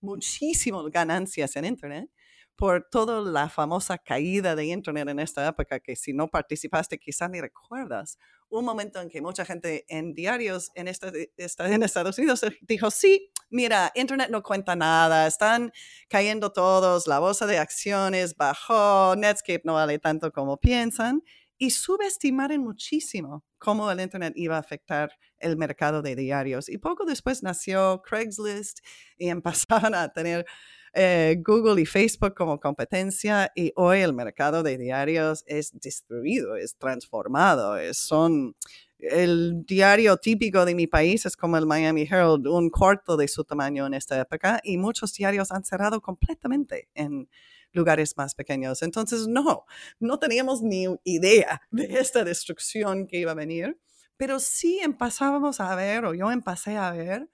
muchísimas 0.00 0.90
ganancias 0.90 1.56
en 1.56 1.64
Internet 1.64 2.10
por 2.60 2.86
toda 2.90 3.22
la 3.22 3.48
famosa 3.48 3.96
caída 3.96 4.54
de 4.54 4.66
Internet 4.66 5.08
en 5.08 5.18
esta 5.18 5.48
época, 5.48 5.80
que 5.80 5.96
si 5.96 6.12
no 6.12 6.28
participaste 6.28 6.98
quizás 6.98 7.30
ni 7.30 7.40
recuerdas, 7.40 8.18
un 8.50 8.66
momento 8.66 9.00
en 9.00 9.08
que 9.08 9.22
mucha 9.22 9.46
gente 9.46 9.86
en 9.88 10.12
diarios 10.12 10.70
en, 10.74 10.86
esta, 10.86 11.10
en 11.10 11.82
Estados 11.82 12.18
Unidos 12.18 12.44
dijo, 12.60 12.90
sí, 12.90 13.32
mira, 13.48 13.90
Internet 13.94 14.28
no 14.30 14.42
cuenta 14.42 14.76
nada, 14.76 15.26
están 15.26 15.72
cayendo 16.10 16.52
todos, 16.52 17.06
la 17.06 17.18
bolsa 17.18 17.46
de 17.46 17.56
acciones 17.56 18.36
bajó, 18.36 19.16
Netscape 19.16 19.62
no 19.64 19.72
vale 19.72 19.98
tanto 19.98 20.30
como 20.30 20.58
piensan, 20.58 21.22
y 21.56 21.70
subestimaron 21.70 22.58
muchísimo 22.58 23.42
cómo 23.56 23.90
el 23.90 24.00
Internet 24.00 24.34
iba 24.36 24.56
a 24.56 24.60
afectar 24.60 25.18
el 25.38 25.56
mercado 25.56 26.02
de 26.02 26.14
diarios. 26.14 26.68
Y 26.68 26.76
poco 26.76 27.06
después 27.06 27.42
nació 27.42 28.02
Craigslist 28.02 28.80
y 29.16 29.28
empezaron 29.30 29.94
a 29.94 30.12
tener 30.12 30.44
eh, 30.92 31.36
Google 31.44 31.80
y 31.80 31.86
Facebook 31.86 32.34
como 32.34 32.58
competencia 32.58 33.50
y 33.54 33.72
hoy 33.76 34.00
el 34.00 34.12
mercado 34.12 34.62
de 34.62 34.78
diarios 34.78 35.44
es 35.46 35.72
destruido, 35.80 36.56
es 36.56 36.76
transformado, 36.76 37.76
son... 37.92 38.56
El 39.02 39.64
diario 39.64 40.18
típico 40.18 40.66
de 40.66 40.74
mi 40.74 40.86
país 40.86 41.24
es 41.24 41.34
como 41.34 41.56
el 41.56 41.64
Miami 41.64 42.02
Herald, 42.02 42.46
un 42.46 42.68
cuarto 42.68 43.16
de 43.16 43.28
su 43.28 43.44
tamaño 43.44 43.86
en 43.86 43.94
esta 43.94 44.20
época 44.20 44.60
y 44.62 44.76
muchos 44.76 45.14
diarios 45.14 45.52
han 45.52 45.64
cerrado 45.64 46.02
completamente 46.02 46.90
en 46.92 47.26
lugares 47.72 48.16
más 48.16 48.34
pequeños. 48.34 48.82
Entonces, 48.82 49.26
no, 49.26 49.64
no 49.98 50.18
teníamos 50.18 50.62
ni 50.62 50.86
idea 51.04 51.62
de 51.70 51.84
esta 51.98 52.24
destrucción 52.24 53.06
que 53.06 53.18
iba 53.18 53.32
a 53.32 53.34
venir, 53.34 53.78
pero 54.16 54.38
sí 54.38 54.80
empezábamos 54.82 55.60
a 55.60 55.74
ver, 55.76 56.04
o 56.04 56.14
yo 56.14 56.30
empecé 56.30 56.76
a 56.76 56.90
ver, 56.90 57.28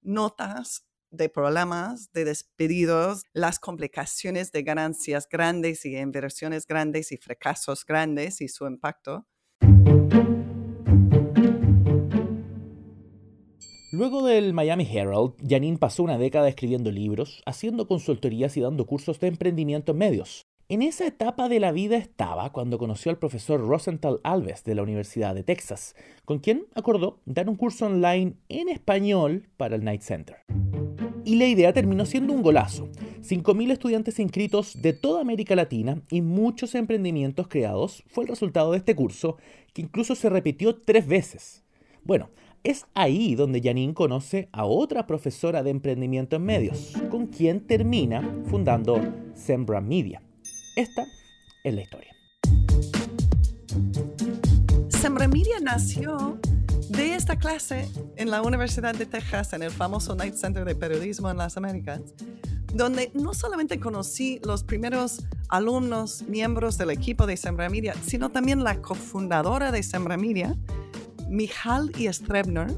notas 0.00 0.86
de 1.12 1.28
problemas, 1.28 2.10
de 2.12 2.24
despedidos, 2.24 3.22
las 3.32 3.60
complicaciones 3.60 4.50
de 4.50 4.62
ganancias 4.62 5.28
grandes 5.30 5.84
y 5.84 5.96
inversiones 5.96 6.66
grandes 6.66 7.12
y 7.12 7.18
fracasos 7.18 7.84
grandes 7.86 8.40
y 8.40 8.48
su 8.48 8.66
impacto. 8.66 9.26
Luego 13.92 14.26
del 14.26 14.54
Miami 14.54 14.88
Herald, 14.90 15.34
Janine 15.46 15.76
pasó 15.76 16.02
una 16.02 16.16
década 16.16 16.48
escribiendo 16.48 16.90
libros, 16.90 17.42
haciendo 17.44 17.86
consultorías 17.86 18.56
y 18.56 18.62
dando 18.62 18.86
cursos 18.86 19.20
de 19.20 19.28
emprendimiento 19.28 19.92
en 19.92 19.98
medios. 19.98 20.46
En 20.72 20.80
esa 20.80 21.06
etapa 21.06 21.50
de 21.50 21.60
la 21.60 21.70
vida 21.70 21.98
estaba 21.98 22.50
cuando 22.50 22.78
conoció 22.78 23.10
al 23.10 23.18
profesor 23.18 23.60
Rosenthal 23.60 24.20
Alves 24.24 24.64
de 24.64 24.74
la 24.74 24.82
Universidad 24.82 25.34
de 25.34 25.42
Texas, 25.42 25.94
con 26.24 26.38
quien 26.38 26.64
acordó 26.74 27.20
dar 27.26 27.50
un 27.50 27.56
curso 27.56 27.84
online 27.84 28.36
en 28.48 28.70
español 28.70 29.50
para 29.58 29.76
el 29.76 29.84
Night 29.84 30.00
Center. 30.00 30.36
Y 31.26 31.34
la 31.34 31.44
idea 31.44 31.74
terminó 31.74 32.06
siendo 32.06 32.32
un 32.32 32.40
golazo. 32.40 32.88
5.000 33.20 33.70
estudiantes 33.70 34.18
inscritos 34.18 34.80
de 34.80 34.94
toda 34.94 35.20
América 35.20 35.54
Latina 35.54 36.00
y 36.08 36.22
muchos 36.22 36.74
emprendimientos 36.74 37.48
creados 37.48 38.02
fue 38.06 38.24
el 38.24 38.30
resultado 38.30 38.72
de 38.72 38.78
este 38.78 38.96
curso, 38.96 39.36
que 39.74 39.82
incluso 39.82 40.14
se 40.14 40.30
repitió 40.30 40.76
tres 40.76 41.06
veces. 41.06 41.64
Bueno, 42.02 42.30
es 42.64 42.86
ahí 42.94 43.34
donde 43.34 43.60
Janine 43.60 43.92
conoce 43.92 44.48
a 44.52 44.64
otra 44.64 45.06
profesora 45.06 45.62
de 45.62 45.68
emprendimiento 45.68 46.36
en 46.36 46.44
medios, 46.44 46.94
con 47.10 47.26
quien 47.26 47.60
termina 47.60 48.42
fundando 48.46 48.98
Sembra 49.34 49.82
Media. 49.82 50.22
Esta 50.74 51.06
es 51.64 51.74
la 51.74 51.82
historia. 51.82 52.16
Sembra 54.88 55.28
Media 55.28 55.60
nació 55.60 56.38
de 56.88 57.14
esta 57.14 57.36
clase 57.36 57.88
en 58.16 58.30
la 58.30 58.40
Universidad 58.40 58.94
de 58.94 59.04
Texas, 59.04 59.52
en 59.52 59.62
el 59.62 59.70
famoso 59.70 60.14
Night 60.14 60.34
Center 60.34 60.64
de 60.64 60.74
Periodismo 60.74 61.30
en 61.30 61.36
las 61.36 61.58
Américas, 61.58 62.00
donde 62.72 63.10
no 63.12 63.34
solamente 63.34 63.78
conocí 63.78 64.40
los 64.44 64.64
primeros 64.64 65.24
alumnos, 65.48 66.22
miembros 66.22 66.78
del 66.78 66.90
equipo 66.90 67.26
de 67.26 67.36
Sembra 67.36 67.68
Media, 67.68 67.94
sino 68.06 68.30
también 68.30 68.64
la 68.64 68.80
cofundadora 68.80 69.72
de 69.72 69.82
Sembra 69.82 70.16
Media, 70.16 70.56
Michal 71.28 71.92
y 71.98 72.10
Strebner. 72.10 72.72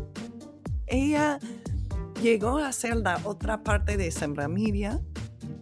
Ella 0.89 1.39
llegó 2.21 2.59
a 2.59 2.73
ser 2.73 2.97
la 2.97 3.21
otra 3.23 3.63
parte 3.63 3.97
de 3.97 4.11
Sembra 4.11 4.49
Media, 4.49 5.01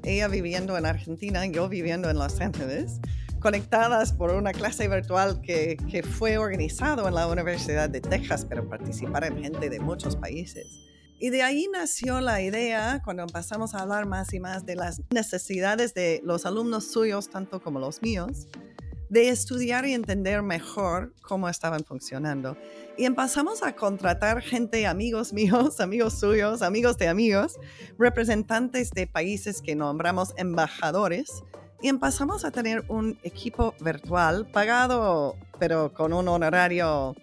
ella 0.04 0.28
viviendo 0.28 0.76
en 0.76 0.86
Argentina, 0.86 1.44
yo 1.46 1.68
viviendo 1.68 2.10
en 2.10 2.18
Los 2.18 2.40
Ángeles 2.40 3.00
conectadas 3.42 4.12
por 4.12 4.30
una 4.30 4.52
clase 4.52 4.88
virtual 4.88 5.40
que, 5.42 5.76
fue 6.16 6.38
organizado 6.38 7.08
en 7.08 7.14
la 7.14 7.26
Universidad 7.26 7.90
de 7.90 8.00
Texas, 8.00 8.46
pero 8.48 8.68
participaron 8.68 9.42
gente 9.42 9.68
de 9.68 9.80
muchos 9.80 10.14
países. 10.16 10.66
Y 11.18 11.30
de 11.30 11.42
ahí 11.42 11.66
nació 11.72 12.20
la 12.20 12.40
idea, 12.40 13.00
cuando 13.04 13.24
empezamos 13.24 13.74
a 13.74 13.80
hablar 13.80 14.06
más 14.06 14.32
y 14.32 14.40
más 14.40 14.64
de 14.64 14.76
las 14.76 15.02
necesidades 15.10 15.92
de 15.94 16.20
los 16.24 16.46
alumnos 16.46 16.90
suyos, 16.90 17.28
tanto 17.28 17.60
como 17.60 17.80
los 17.80 18.00
míos, 18.00 18.48
de 19.12 19.28
estudiar 19.28 19.84
y 19.84 19.92
entender 19.92 20.40
mejor 20.40 21.12
cómo 21.20 21.46
estaban 21.46 21.84
funcionando. 21.84 22.56
Y 22.96 23.04
empezamos 23.04 23.62
a 23.62 23.76
contratar 23.76 24.40
gente, 24.40 24.86
amigos 24.86 25.34
míos, 25.34 25.80
amigos 25.80 26.18
suyos, 26.18 26.62
amigos 26.62 26.96
de 26.96 27.08
amigos, 27.08 27.60
representantes 27.98 28.90
de 28.90 29.06
países 29.06 29.60
que 29.60 29.74
nombramos 29.74 30.32
embajadores, 30.38 31.44
y 31.82 31.88
empezamos 31.88 32.46
a 32.46 32.52
tener 32.52 32.84
un 32.88 33.18
equipo 33.22 33.74
virtual 33.80 34.46
pagado, 34.46 35.36
pero 35.58 35.92
con 35.92 36.14
un 36.14 36.28
honorario 36.28 37.14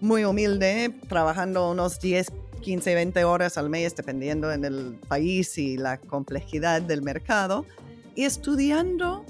muy 0.00 0.24
humilde, 0.24 0.94
trabajando 1.06 1.70
unos 1.70 2.00
10, 2.00 2.32
15, 2.62 2.94
20 2.94 3.24
horas 3.24 3.58
al 3.58 3.68
mes, 3.68 3.94
dependiendo 3.94 4.52
en 4.52 4.64
el 4.64 4.98
país 5.06 5.58
y 5.58 5.76
la 5.76 5.98
complejidad 5.98 6.80
del 6.80 7.02
mercado, 7.02 7.66
y 8.14 8.24
estudiando 8.24 9.26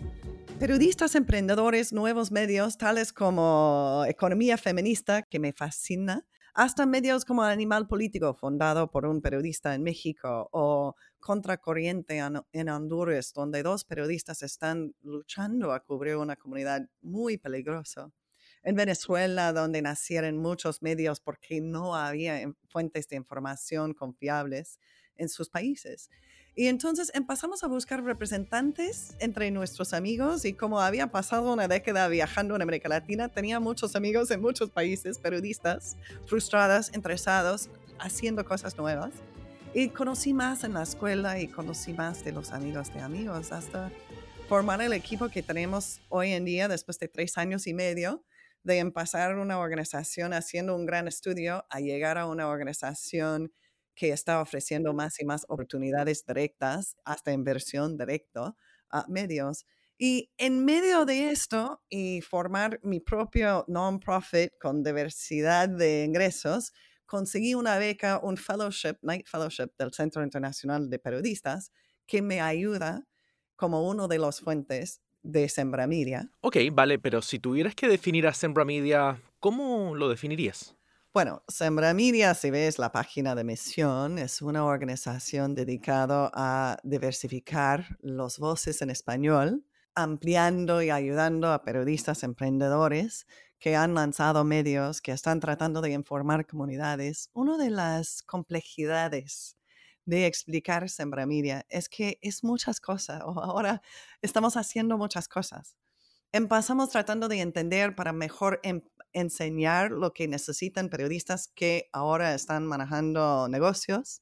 periodistas 0.59 1.15
emprendedores, 1.15 1.93
nuevos 1.93 2.31
medios, 2.33 2.79
tales 2.79 3.13
como 3.13 4.05
Economía 4.09 4.57
Feminista, 4.57 5.23
que 5.23 5.39
me 5.39 5.53
fascina, 5.53 6.27
hasta 6.55 6.87
medios 6.87 7.27
como 7.27 7.43
Animal 7.43 7.87
Político, 7.87 8.33
fundado 8.35 8.91
por 8.91 9.05
un 9.05 9.21
periodista 9.21 9.75
en 9.75 9.83
México, 9.83 10.49
o 10.53 10.95
Contracorriente 11.21 12.23
en 12.53 12.69
Honduras, 12.71 13.33
donde 13.35 13.63
dos 13.63 13.85
periodistas 13.85 14.43
están 14.43 14.95
luchando 15.03 15.73
a 15.73 15.81
cubrir 15.81 16.17
una 16.17 16.37
comunidad 16.37 16.89
muy 17.03 17.37
peligrosa. 17.37 18.11
En 18.63 18.77
Venezuela, 18.77 19.53
donde 19.53 19.83
nacieron 19.83 20.39
muchos 20.39 20.81
medios 20.81 21.21
porque 21.21 21.61
no 21.61 21.95
había 21.95 22.51
fuentes 22.69 23.09
de 23.09 23.17
información 23.17 23.93
confiables 23.93 24.81
en 25.17 25.29
sus 25.29 25.51
países. 25.51 26.09
Y 26.59 26.69
entonces 26.69 27.13
empezamos 27.13 27.63
a 27.63 27.67
buscar 27.67 28.03
representantes 28.03 29.15
entre 29.19 29.51
nuestros 29.51 29.93
amigos 29.93 30.47
y 30.47 30.55
como 30.55 30.81
había 30.81 31.09
pasado 31.09 31.53
una 31.53 31.69
década 31.69 32.09
viajando 32.09 32.57
en 32.57 32.63
América 32.63 32.89
Latina, 32.89 33.29
tenía 33.29 33.61
muchos 33.61 33.95
amigos 33.95 34.31
en 34.31 34.41
muchos 34.41 34.71
países, 34.71 35.19
periodistas, 35.19 35.99
frustrados, 36.25 36.91
interesados, 36.95 37.69
haciendo 37.99 38.43
cosas 38.47 38.79
nuevas. 38.79 39.13
Y 39.75 39.91
conocí 39.91 40.33
más 40.33 40.65
en 40.65 40.73
la 40.73 40.83
escuela 40.83 41.39
y 41.39 41.47
conocí 41.47 41.93
más 41.93 42.25
de 42.25 42.33
los 42.33 42.53
amigos 42.53 42.91
de 42.95 43.01
amigos 43.01 43.53
hasta 43.53 43.93
formar 44.49 44.81
el 44.81 44.95
equipo 44.95 45.29
que 45.29 45.43
tenemos 45.43 46.01
hoy 46.09 46.33
en 46.33 46.47
día 46.47 46.69
después 46.69 46.99
de 46.99 47.09
tres 47.09 47.37
años 47.37 47.67
y 47.67 47.75
medio 47.75 48.25
de 48.63 48.79
empezar 48.79 49.37
una 49.37 49.59
organización 49.59 50.33
haciendo 50.33 50.75
un 50.75 50.87
gran 50.87 51.07
estudio 51.07 51.67
a 51.69 51.81
llegar 51.81 52.17
a 52.17 52.25
una 52.25 52.49
organización 52.49 53.53
que 53.97 54.11
está 54.11 54.41
ofreciendo 54.41 54.93
más 54.93 55.19
y 55.21 55.25
más 55.25 55.45
oportunidades 55.49 56.25
directas, 56.25 56.97
hasta 57.05 57.33
inversión 57.33 57.97
directa 57.97 58.55
a 58.91 59.07
medios. 59.09 59.67
Y 59.99 60.31
en 60.37 60.65
medio 60.65 61.07
de 61.07 61.31
esto 61.31 61.83
y 61.89 62.21
formar 62.21 62.79
mi 62.83 63.01
propio 63.01 63.65
non-profit 63.67 64.53
con 64.61 64.83
diversidad 64.83 65.71
de 65.71 66.05
ingresos, 66.05 66.73
conseguí 67.07 67.55
una 67.55 67.79
beca, 67.79 68.21
un 68.23 68.37
fellowship, 68.37 68.99
Night 69.01 69.27
Fellowship 69.27 69.71
del 69.79 69.93
Centro 69.93 70.23
Internacional 70.23 70.91
de 70.91 70.99
Periodistas, 70.99 71.73
que 72.07 72.21
me 72.21 72.41
ayuda 72.43 73.09
como 73.57 73.89
uno 73.89 74.07
de 74.07 74.19
los 74.19 74.41
fuentes 74.41 75.01
de 75.23 75.49
Sembra 75.49 75.87
Media. 75.87 76.31
Ok, 76.41 76.59
vale, 76.73 76.99
pero 76.99 77.23
si 77.23 77.39
tuvieras 77.39 77.75
que 77.75 77.89
definir 77.89 78.27
a 78.27 78.35
Sembra 78.35 78.67
Media, 78.67 79.21
¿cómo 79.41 79.95
lo 79.95 80.11
definirías? 80.11 80.77
Bueno, 81.17 81.43
Sembra 81.49 81.95
Media, 81.95 82.35
si 82.35 82.51
ves 82.51 82.79
la 82.79 82.93
página 82.93 83.35
de 83.35 83.43
misión, 83.43 84.19
es 84.19 84.43
una 84.43 84.67
organización 84.67 85.55
dedicada 85.55 86.31
a 86.35 86.77
diversificar 86.83 87.97
los 88.03 88.39
voces 88.39 88.83
en 88.83 88.91
español, 88.91 89.65
ampliando 89.95 90.83
y 90.83 90.91
ayudando 90.91 91.51
a 91.55 91.63
periodistas 91.63 92.23
emprendedores 92.23 93.27
que 93.59 93.77
han 93.77 93.95
lanzado 93.95 94.45
medios 94.45 95.01
que 95.01 95.13
están 95.13 95.41
tratando 95.41 95.81
de 95.81 95.93
informar 95.93 96.47
comunidades. 96.47 97.31
Una 97.33 97.57
de 97.57 97.71
las 97.71 98.23
complejidades 98.23 99.57
de 100.05 100.27
explicar 100.27 100.91
Sembra 100.91 101.25
Media 101.25 101.65
es 101.71 101.89
que 101.89 102.19
es 102.21 102.45
muchas 102.45 102.79
cosas, 102.79 103.23
ahora 103.23 103.81
estamos 104.21 104.59
haciendo 104.59 104.99
muchas 104.99 105.29
cosas. 105.29 105.79
Empezamos 106.37 106.91
tratando 106.91 107.29
de 107.29 107.41
entender 107.41 107.95
para 107.95 108.13
mejor 108.13 108.61
em, 108.63 108.83
enseñar 109.15 109.91
lo 109.91 110.13
que 110.13 110.29
necesitan 110.29 110.91
periodistas 110.91 111.49
que 111.49 111.89
ahora 111.95 112.35
están 112.35 112.67
manejando 112.67 113.49
negocios. 113.49 114.21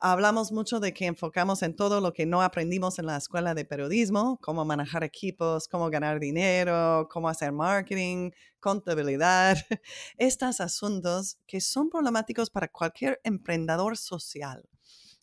Hablamos 0.00 0.50
mucho 0.50 0.80
de 0.80 0.92
que 0.92 1.06
enfocamos 1.06 1.62
en 1.62 1.76
todo 1.76 2.00
lo 2.00 2.12
que 2.12 2.26
no 2.26 2.42
aprendimos 2.42 2.98
en 2.98 3.06
la 3.06 3.16
escuela 3.16 3.54
de 3.54 3.64
periodismo, 3.64 4.40
cómo 4.42 4.64
manejar 4.64 5.04
equipos, 5.04 5.68
cómo 5.68 5.88
ganar 5.88 6.18
dinero, 6.18 7.06
cómo 7.08 7.28
hacer 7.28 7.52
marketing, 7.52 8.32
contabilidad, 8.58 9.56
estos 10.18 10.60
asuntos 10.60 11.38
que 11.46 11.60
son 11.60 11.90
problemáticos 11.90 12.50
para 12.50 12.66
cualquier 12.66 13.20
emprendedor 13.22 13.96
social. 13.96 14.68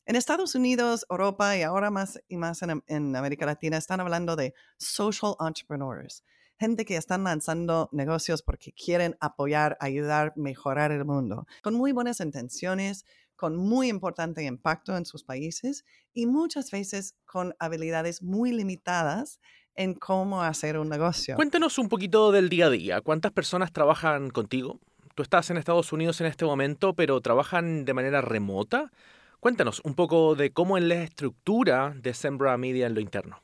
En 0.08 0.16
Estados 0.16 0.56
Unidos, 0.56 1.06
Europa 1.10 1.58
y 1.58 1.64
ahora 1.64 1.92
más 1.92 2.18
y 2.30 2.38
más 2.38 2.62
en, 2.62 3.16
América 3.18 3.46
Latina 3.46 3.76
están 3.76 4.00
hablando 4.00 4.38
de 4.38 4.54
social 4.78 5.36
entrepreneurs, 5.46 6.24
gente 6.58 6.86
que 6.86 6.96
están 6.96 7.26
lanzando 7.26 7.90
negocios 7.92 8.42
porque 8.42 8.72
quieren 8.72 9.18
apoyar, 9.20 9.76
ayudar, 9.82 10.32
mejorar 10.38 10.94
el 10.94 11.04
mundo, 11.04 11.46
con 11.62 11.74
muy 11.74 11.92
buenas 11.92 12.22
intenciones, 12.22 13.04
con 13.36 13.58
muy 13.58 13.90
importante 13.90 14.46
impacto 14.46 14.96
en 14.96 15.06
sus 15.06 15.26
países 15.26 15.84
y 16.14 16.26
muchas 16.26 16.72
veces 16.72 17.18
con 17.26 17.54
habilidades 17.60 18.22
muy 18.22 18.54
limitadas 18.54 19.42
en 19.76 19.94
cómo 19.94 20.42
hacer 20.42 20.78
un 20.78 20.88
negocio. 20.88 21.36
Cuéntanos 21.36 21.78
un 21.80 21.90
poquito 21.90 22.32
del 22.32 22.48
día 22.48 22.68
a 22.68 22.70
día. 22.70 23.02
¿Cuántas 23.02 23.34
personas 23.34 23.74
trabajan 23.74 24.30
contigo? 24.30 24.80
Tú 25.16 25.24
estás 25.24 25.50
en 25.50 25.58
Estados 25.58 25.92
Unidos 25.92 26.22
en 26.22 26.28
este 26.28 26.46
momento, 26.46 26.94
pero 26.94 27.20
trabajan 27.20 27.84
de 27.84 27.94
manera 27.94 28.22
remota. 28.22 28.90
Cuéntanos 29.40 29.82
un 29.84 29.94
poco 29.94 30.36
de 30.36 30.52
cómo 30.52 30.78
es 30.78 30.84
la 30.84 31.04
estructura 31.04 31.94
de 31.96 32.14
Sembra 32.14 32.58
Media 32.58 32.88
en 32.88 32.96
lo 32.96 33.00
interno. 33.00 33.42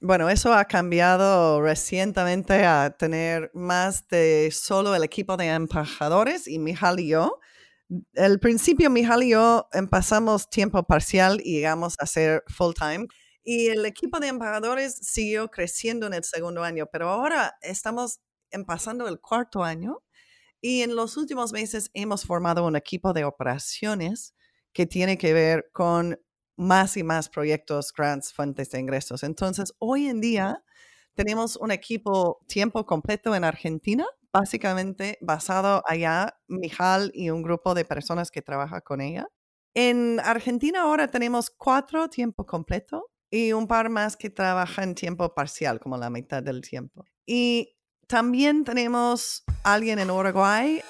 Bueno, 0.00 0.28
eso 0.28 0.52
ha 0.52 0.64
cambiado 0.64 1.62
recientemente 1.62 2.64
a 2.64 2.90
tener 2.98 3.50
más 3.54 4.06
de 4.08 4.50
solo 4.52 4.94
el 4.94 5.04
equipo 5.04 5.36
de 5.36 5.46
embajadores 5.46 6.48
y 6.48 6.58
Mijal 6.58 7.00
y 7.00 7.08
yo. 7.08 7.38
Al 8.16 8.40
principio, 8.40 8.90
Mijal 8.90 9.22
y 9.22 9.30
yo 9.30 9.68
empezamos 9.72 10.50
tiempo 10.50 10.82
parcial 10.82 11.40
y 11.44 11.54
llegamos 11.54 11.94
a 11.98 12.06
ser 12.06 12.42
full 12.48 12.74
time. 12.74 13.06
Y 13.44 13.68
el 13.68 13.86
equipo 13.86 14.18
de 14.20 14.28
embajadores 14.28 14.94
siguió 14.94 15.48
creciendo 15.48 16.06
en 16.06 16.14
el 16.14 16.24
segundo 16.24 16.64
año, 16.64 16.86
pero 16.92 17.08
ahora 17.08 17.54
estamos 17.62 18.20
empezando 18.50 19.08
el 19.08 19.20
cuarto 19.20 19.64
año 19.64 20.02
y 20.60 20.82
en 20.82 20.94
los 20.94 21.16
últimos 21.16 21.52
meses 21.52 21.90
hemos 21.94 22.24
formado 22.24 22.66
un 22.66 22.76
equipo 22.76 23.12
de 23.12 23.24
operaciones 23.24 24.34
que 24.72 24.86
tiene 24.86 25.18
que 25.18 25.32
ver 25.32 25.70
con 25.72 26.18
más 26.56 26.96
y 26.96 27.02
más 27.02 27.28
proyectos, 27.28 27.92
grants, 27.92 28.32
fuentes 28.32 28.70
de 28.70 28.80
ingresos. 28.80 29.22
Entonces, 29.22 29.74
hoy 29.78 30.06
en 30.06 30.20
día 30.20 30.62
tenemos 31.14 31.56
un 31.56 31.70
equipo 31.70 32.40
tiempo 32.46 32.86
completo 32.86 33.34
en 33.34 33.44
Argentina, 33.44 34.06
básicamente 34.32 35.18
basado 35.20 35.82
allá, 35.86 36.38
Mijal 36.48 37.10
y 37.14 37.30
un 37.30 37.42
grupo 37.42 37.74
de 37.74 37.84
personas 37.84 38.30
que 38.30 38.42
trabaja 38.42 38.80
con 38.80 39.00
ella. 39.00 39.28
En 39.74 40.20
Argentina 40.20 40.82
ahora 40.82 41.08
tenemos 41.08 41.50
cuatro 41.50 42.08
tiempo 42.08 42.44
completo 42.46 43.10
y 43.30 43.52
un 43.52 43.66
par 43.66 43.88
más 43.88 44.16
que 44.16 44.30
trabajan 44.30 44.94
tiempo 44.94 45.34
parcial, 45.34 45.80
como 45.80 45.96
la 45.96 46.10
mitad 46.10 46.42
del 46.42 46.60
tiempo. 46.60 47.04
Y 47.26 47.76
también 48.06 48.64
tenemos 48.64 49.44
alguien 49.64 49.98
en 49.98 50.10
Uruguay 50.10 50.82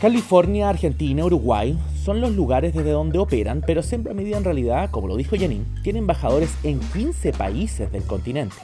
California, 0.00 0.70
Argentina, 0.70 1.26
Uruguay 1.26 1.78
son 2.06 2.22
los 2.22 2.34
lugares 2.34 2.72
desde 2.72 2.90
donde 2.90 3.18
operan, 3.18 3.62
pero 3.66 3.82
Sembra 3.82 4.14
Media 4.14 4.38
en 4.38 4.44
realidad, 4.44 4.90
como 4.90 5.08
lo 5.08 5.16
dijo 5.18 5.36
Janine, 5.38 5.66
tiene 5.82 5.98
embajadores 5.98 6.54
en 6.62 6.80
15 6.80 7.34
países 7.34 7.92
del 7.92 8.04
continente. 8.04 8.56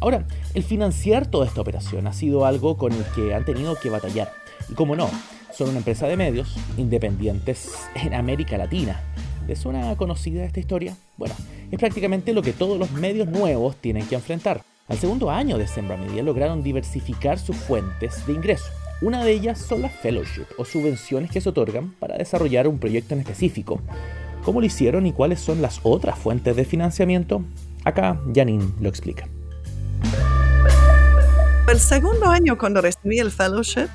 Ahora, 0.00 0.24
el 0.54 0.62
financiar 0.62 1.26
toda 1.26 1.46
esta 1.46 1.60
operación 1.60 2.06
ha 2.06 2.14
sido 2.14 2.46
algo 2.46 2.78
con 2.78 2.94
el 2.94 3.04
que 3.14 3.34
han 3.34 3.44
tenido 3.44 3.78
que 3.78 3.90
batallar. 3.90 4.32
Y 4.70 4.72
como 4.72 4.96
no, 4.96 5.10
son 5.52 5.68
una 5.68 5.78
empresa 5.78 6.06
de 6.06 6.16
medios 6.16 6.56
independientes 6.78 7.70
en 7.94 8.14
América 8.14 8.56
Latina. 8.56 8.98
¿Les 9.46 9.58
suena 9.58 9.94
conocida 9.94 10.42
esta 10.42 10.60
historia? 10.60 10.96
Bueno, 11.18 11.34
es 11.70 11.78
prácticamente 11.78 12.32
lo 12.32 12.40
que 12.40 12.54
todos 12.54 12.78
los 12.78 12.92
medios 12.92 13.28
nuevos 13.28 13.76
tienen 13.76 14.06
que 14.06 14.14
enfrentar. 14.14 14.62
Al 14.88 14.96
segundo 14.96 15.30
año 15.30 15.58
de 15.58 15.66
Sembra 15.66 15.98
Media 15.98 16.22
lograron 16.22 16.62
diversificar 16.62 17.38
sus 17.38 17.56
fuentes 17.56 18.26
de 18.26 18.32
ingreso 18.32 18.77
una 19.00 19.24
de 19.24 19.30
ellas 19.30 19.58
son 19.58 19.82
las 19.82 19.92
fellowship 19.92 20.46
o 20.56 20.64
subvenciones 20.64 21.30
que 21.30 21.40
se 21.40 21.48
otorgan 21.48 21.92
para 22.00 22.16
desarrollar 22.16 22.66
un 22.66 22.78
proyecto 22.78 23.14
en 23.14 23.20
específico. 23.20 23.80
¿Cómo 24.44 24.60
lo 24.60 24.66
hicieron 24.66 25.06
y 25.06 25.12
cuáles 25.12 25.40
son 25.40 25.62
las 25.62 25.80
otras 25.84 26.18
fuentes 26.18 26.56
de 26.56 26.64
financiamiento? 26.64 27.42
Acá 27.84 28.20
Janine 28.34 28.72
lo 28.80 28.88
explica. 28.88 29.28
El 31.68 31.78
segundo 31.78 32.26
año 32.26 32.58
cuando 32.58 32.80
recibí 32.80 33.18
el 33.20 33.30
fellowship, 33.30 33.88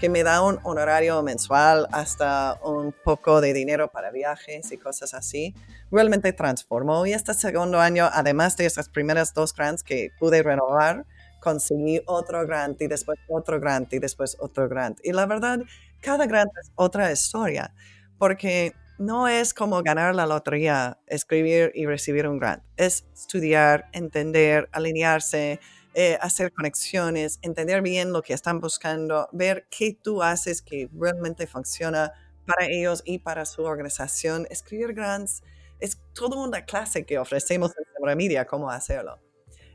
que 0.00 0.08
me 0.08 0.22
da 0.22 0.42
un 0.42 0.58
honorario 0.62 1.22
mensual 1.22 1.86
hasta 1.92 2.58
un 2.64 2.94
poco 3.04 3.40
de 3.40 3.52
dinero 3.52 3.90
para 3.92 4.10
viajes 4.10 4.72
y 4.72 4.76
cosas 4.76 5.12
así, 5.14 5.54
realmente 5.90 6.32
transformó. 6.32 7.04
Y 7.06 7.12
este 7.12 7.34
segundo 7.34 7.80
año, 7.80 8.08
además 8.12 8.56
de 8.56 8.66
esas 8.66 8.88
primeras 8.88 9.34
dos 9.34 9.54
grants 9.54 9.82
que 9.82 10.10
pude 10.18 10.42
renovar, 10.42 11.04
conseguí 11.48 12.02
otro 12.04 12.46
grant 12.46 12.80
y 12.82 12.88
después 12.88 13.18
otro 13.26 13.58
grant 13.58 13.90
y 13.94 13.98
después 13.98 14.36
otro 14.38 14.68
grant. 14.68 14.98
Y 15.02 15.12
la 15.12 15.24
verdad, 15.24 15.60
cada 16.02 16.26
grant 16.26 16.50
es 16.60 16.70
otra 16.74 17.10
historia, 17.10 17.72
porque 18.18 18.74
no 18.98 19.28
es 19.28 19.54
como 19.54 19.82
ganar 19.82 20.14
la 20.14 20.26
lotería, 20.26 20.98
escribir 21.06 21.72
y 21.74 21.86
recibir 21.86 22.28
un 22.28 22.38
grant. 22.38 22.62
Es 22.76 23.06
estudiar, 23.14 23.88
entender, 23.92 24.68
alinearse, 24.72 25.58
eh, 25.94 26.18
hacer 26.20 26.52
conexiones, 26.52 27.38
entender 27.40 27.80
bien 27.80 28.12
lo 28.12 28.20
que 28.20 28.34
están 28.34 28.60
buscando, 28.60 29.30
ver 29.32 29.66
qué 29.70 29.96
tú 30.02 30.22
haces 30.22 30.60
que 30.60 30.90
realmente 30.92 31.46
funciona 31.46 32.12
para 32.46 32.66
ellos 32.66 33.02
y 33.06 33.20
para 33.20 33.46
su 33.46 33.62
organización. 33.62 34.46
Escribir 34.50 34.92
grants 34.92 35.42
es 35.80 35.98
toda 36.12 36.36
una 36.36 36.66
clase 36.66 37.04
que 37.04 37.18
ofrecemos 37.18 37.72
en 37.78 37.84
Semra 37.94 38.14
Media, 38.14 38.44
cómo 38.44 38.70
hacerlo. 38.70 39.18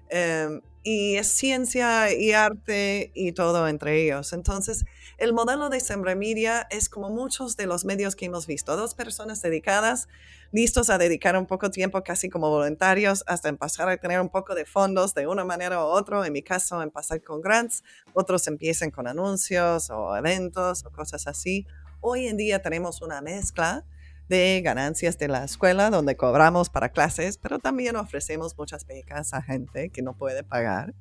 Em, 0.10 0.62
y 0.84 1.16
es 1.16 1.28
ciencia 1.28 2.14
y 2.14 2.34
arte 2.34 3.12
y 3.16 3.32
todo 3.32 3.68
entre 3.68 4.04
ellos. 4.04 4.34
Entonces, 4.34 4.86
el 5.18 5.34
modelo 5.34 5.70
de 5.70 5.80
Sembra 5.80 6.16
Media 6.16 6.68
es 6.70 6.90
como 6.90 7.10
muchos 7.10 7.56
de 7.56 7.66
los 7.66 7.86
medios 7.86 8.16
que 8.16 8.26
hemos 8.26 8.46
visto, 8.46 8.76
dos 8.76 8.94
personas 8.94 9.42
dedicadas, 9.42 10.10
listos 10.52 10.90
a 10.90 10.98
dedicar 10.98 11.38
un 11.38 11.46
poco 11.46 11.68
de 11.68 11.72
tiempo 11.72 12.04
casi 12.04 12.30
como 12.30 12.50
voluntarios 12.50 13.24
hasta 13.28 13.50
empezar 13.50 13.88
a 13.90 13.98
tener 13.98 14.20
un 14.20 14.30
poco 14.30 14.54
de 14.54 14.66
fondos 14.66 15.14
de 15.14 15.26
una 15.26 15.46
manera 15.46 15.80
u 15.80 15.88
otra. 15.88 16.26
En 16.28 16.34
mi 16.34 16.44
caso, 16.44 16.82
empezar 16.82 17.24
con 17.24 17.42
grants, 17.42 17.84
otros 18.14 18.46
empiezan 18.48 18.92
con 18.92 19.08
anuncios 19.08 19.90
o 19.90 20.16
eventos 20.16 20.86
o 20.86 20.92
cosas 20.92 21.28
así. 21.28 21.66
Hoy 22.02 22.28
en 22.28 22.36
día 22.36 22.62
tenemos 22.62 23.02
una 23.02 23.22
mezcla 23.22 23.86
de 24.30 24.62
ganancias 24.64 25.18
de 25.18 25.28
la 25.28 25.44
escuela 25.44 25.90
donde 25.90 26.16
cobramos 26.16 26.70
para 26.70 26.90
clases, 26.90 27.38
pero 27.38 27.60
también 27.60 27.96
ofrecemos 27.96 28.58
muchas 28.58 28.86
becas 28.86 29.34
a 29.34 29.42
gente 29.42 29.90
que 29.90 30.02
no 30.02 30.14
puede 30.14 30.44
pagar 30.44 30.94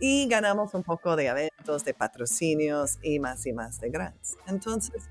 y 0.00 0.28
ganamos 0.28 0.74
un 0.74 0.82
poco 0.82 1.16
de 1.16 1.26
eventos, 1.26 1.84
de 1.84 1.94
patrocinios 1.94 2.98
y 3.02 3.18
más 3.18 3.46
y 3.46 3.52
más 3.52 3.80
de 3.80 3.90
grants. 3.90 4.36
Entonces, 4.46 5.08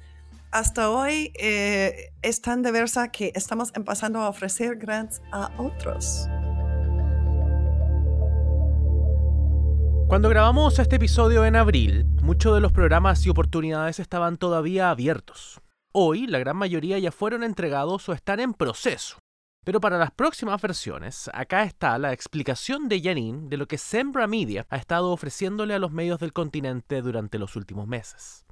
hasta 0.51 0.89
hoy 0.89 1.33
eh, 1.39 2.13
es 2.21 2.41
tan 2.41 2.63
diversa 2.63 3.09
que 3.09 3.31
estamos 3.35 3.71
empezando 3.75 4.19
a 4.19 4.29
ofrecer 4.29 4.77
grants 4.77 5.21
a 5.31 5.51
otros. 5.57 6.27
Cuando 10.07 10.29
grabamos 10.29 10.79
este 10.79 10.95
episodio 10.95 11.43
en 11.43 11.57
abril, 11.57 12.05
muchos 12.21 12.55
de 12.55 12.61
los 12.61 12.71
programas 12.71 13.25
y 13.25 13.29
oportunidades 13.29 13.99
estaban 13.99 14.37
todavía 14.37 14.89
abiertos. 14.89 15.59
Hoy, 15.93 16.27
la 16.27 16.39
gran 16.39 16.57
mayoría 16.57 16.99
ya 16.99 17.11
fueron 17.11 17.43
entregados 17.43 18.07
o 18.09 18.13
están 18.13 18.39
en 18.39 18.53
proceso. 18.53 19.17
Pero 19.65 19.81
para 19.81 19.97
las 19.97 20.11
próximas 20.11 20.61
versiones, 20.61 21.29
acá 21.33 21.63
está 21.63 21.97
la 21.97 22.13
explicación 22.13 22.87
de 22.87 23.01
Janine 23.01 23.49
de 23.49 23.57
lo 23.57 23.67
que 23.67 23.77
Sembra 23.77 24.27
Media 24.27 24.65
ha 24.69 24.77
estado 24.77 25.11
ofreciéndole 25.11 25.73
a 25.73 25.79
los 25.79 25.91
medios 25.91 26.19
del 26.19 26.33
continente 26.33 27.01
durante 27.01 27.37
los 27.37 27.55
últimos 27.55 27.87
meses. 27.87 28.45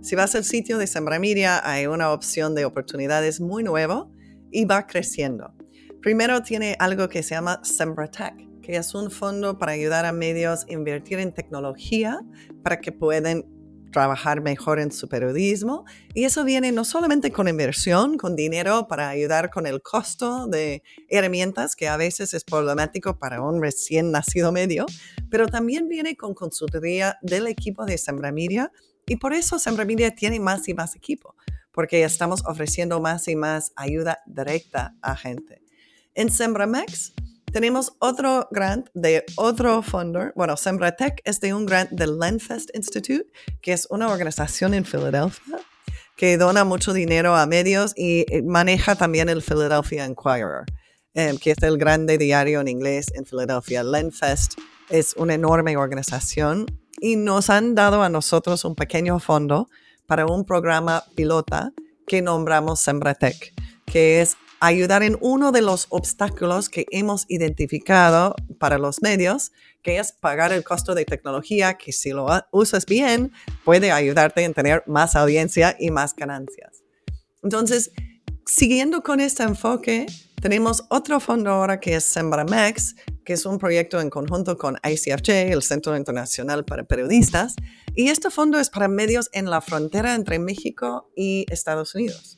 Si 0.00 0.16
vas 0.16 0.34
al 0.34 0.44
sitio 0.44 0.78
de 0.78 0.86
Sembra 0.86 1.18
Media, 1.18 1.60
hay 1.62 1.86
una 1.86 2.10
opción 2.10 2.54
de 2.54 2.64
oportunidades 2.64 3.40
muy 3.40 3.62
nuevo 3.62 4.10
y 4.50 4.64
va 4.64 4.86
creciendo. 4.86 5.52
Primero 6.00 6.42
tiene 6.42 6.76
algo 6.78 7.08
que 7.10 7.22
se 7.22 7.34
llama 7.34 7.60
Tech, 7.60 8.34
que 8.62 8.76
es 8.76 8.94
un 8.94 9.10
fondo 9.10 9.58
para 9.58 9.72
ayudar 9.72 10.06
a 10.06 10.12
medios 10.12 10.64
a 10.64 10.72
invertir 10.72 11.18
en 11.18 11.34
tecnología 11.34 12.20
para 12.62 12.80
que 12.80 12.92
puedan 12.92 13.59
trabajar 13.90 14.40
mejor 14.40 14.80
en 14.80 14.92
su 14.92 15.08
periodismo. 15.08 15.84
Y 16.14 16.24
eso 16.24 16.44
viene 16.44 16.72
no 16.72 16.84
solamente 16.84 17.30
con 17.30 17.48
inversión, 17.48 18.16
con 18.18 18.36
dinero 18.36 18.86
para 18.88 19.08
ayudar 19.08 19.50
con 19.50 19.66
el 19.66 19.82
costo 19.82 20.46
de 20.46 20.82
herramientas, 21.08 21.76
que 21.76 21.88
a 21.88 21.96
veces 21.96 22.34
es 22.34 22.44
problemático 22.44 23.18
para 23.18 23.42
un 23.42 23.60
recién 23.60 24.10
nacido 24.10 24.52
medio, 24.52 24.86
pero 25.30 25.46
también 25.46 25.88
viene 25.88 26.16
con 26.16 26.34
consultoría 26.34 27.18
del 27.22 27.46
equipo 27.46 27.84
de 27.84 27.98
Sembra 27.98 28.32
Media. 28.32 28.72
Y 29.06 29.16
por 29.16 29.32
eso 29.32 29.58
Sembra 29.58 29.84
Media 29.84 30.14
tiene 30.14 30.40
más 30.40 30.68
y 30.68 30.74
más 30.74 30.94
equipo, 30.94 31.34
porque 31.72 32.04
estamos 32.04 32.42
ofreciendo 32.46 33.00
más 33.00 33.28
y 33.28 33.36
más 33.36 33.72
ayuda 33.76 34.18
directa 34.26 34.94
a 35.02 35.16
gente. 35.16 35.62
En 36.14 36.30
SembraMex 36.30 37.12
tenemos 37.52 37.92
otro 37.98 38.48
grant 38.50 38.88
de 38.94 39.24
otro 39.36 39.82
fondo. 39.82 40.32
Bueno, 40.34 40.56
SembraTech 40.56 41.20
es 41.24 41.40
de 41.40 41.54
un 41.54 41.66
grant 41.66 41.90
del 41.90 42.18
Lenfest 42.18 42.70
Institute, 42.74 43.26
que 43.60 43.72
es 43.72 43.86
una 43.90 44.08
organización 44.08 44.74
en 44.74 44.84
Filadelfia 44.84 45.58
que 46.20 46.36
dona 46.36 46.64
mucho 46.64 46.92
dinero 46.92 47.34
a 47.34 47.46
medios 47.46 47.94
y 47.96 48.26
eh, 48.28 48.42
maneja 48.42 48.94
también 48.94 49.30
el 49.30 49.40
Philadelphia 49.40 50.04
Inquirer, 50.04 50.66
em, 51.14 51.38
que 51.38 51.52
es 51.52 51.62
el 51.62 51.78
grande 51.78 52.18
diario 52.18 52.60
en 52.60 52.68
inglés 52.68 53.06
en 53.14 53.24
Filadelfia. 53.24 53.82
Lenfest 53.82 54.58
es 54.90 55.14
una 55.16 55.32
enorme 55.32 55.78
organización 55.78 56.66
y 57.00 57.16
nos 57.16 57.48
han 57.48 57.74
dado 57.74 58.02
a 58.02 58.10
nosotros 58.10 58.66
un 58.66 58.74
pequeño 58.74 59.18
fondo 59.18 59.70
para 60.06 60.26
un 60.26 60.44
programa 60.44 61.04
pilota 61.14 61.72
que 62.06 62.20
nombramos 62.20 62.80
SembraTech, 62.80 63.54
que 63.86 64.20
es 64.20 64.36
ayudar 64.60 65.02
en 65.02 65.16
uno 65.20 65.52
de 65.52 65.62
los 65.62 65.86
obstáculos 65.88 66.68
que 66.68 66.86
hemos 66.90 67.24
identificado 67.28 68.36
para 68.58 68.78
los 68.78 69.00
medios, 69.00 69.52
que 69.82 69.98
es 69.98 70.12
pagar 70.12 70.52
el 70.52 70.62
costo 70.62 70.94
de 70.94 71.06
tecnología, 71.06 71.74
que 71.74 71.92
si 71.92 72.10
lo 72.10 72.26
usas 72.52 72.84
bien, 72.84 73.32
puede 73.64 73.90
ayudarte 73.90 74.44
en 74.44 74.52
tener 74.52 74.84
más 74.86 75.16
audiencia 75.16 75.76
y 75.80 75.90
más 75.90 76.14
ganancias. 76.14 76.82
Entonces, 77.42 77.90
siguiendo 78.46 79.02
con 79.02 79.20
este 79.20 79.42
enfoque, 79.44 80.06
tenemos 80.42 80.84
otro 80.90 81.20
fondo 81.20 81.50
ahora 81.50 81.80
que 81.80 81.96
es 81.96 82.04
SembraMex, 82.04 82.96
que 83.24 83.32
es 83.32 83.46
un 83.46 83.58
proyecto 83.58 83.98
en 84.00 84.10
conjunto 84.10 84.58
con 84.58 84.76
ICFJ, 84.84 85.52
el 85.52 85.62
Centro 85.62 85.96
Internacional 85.96 86.66
para 86.66 86.84
Periodistas, 86.84 87.54
y 87.94 88.08
este 88.08 88.30
fondo 88.30 88.58
es 88.58 88.68
para 88.68 88.88
medios 88.88 89.30
en 89.32 89.48
la 89.48 89.62
frontera 89.62 90.14
entre 90.14 90.38
México 90.38 91.10
y 91.16 91.46
Estados 91.50 91.94
Unidos 91.94 92.36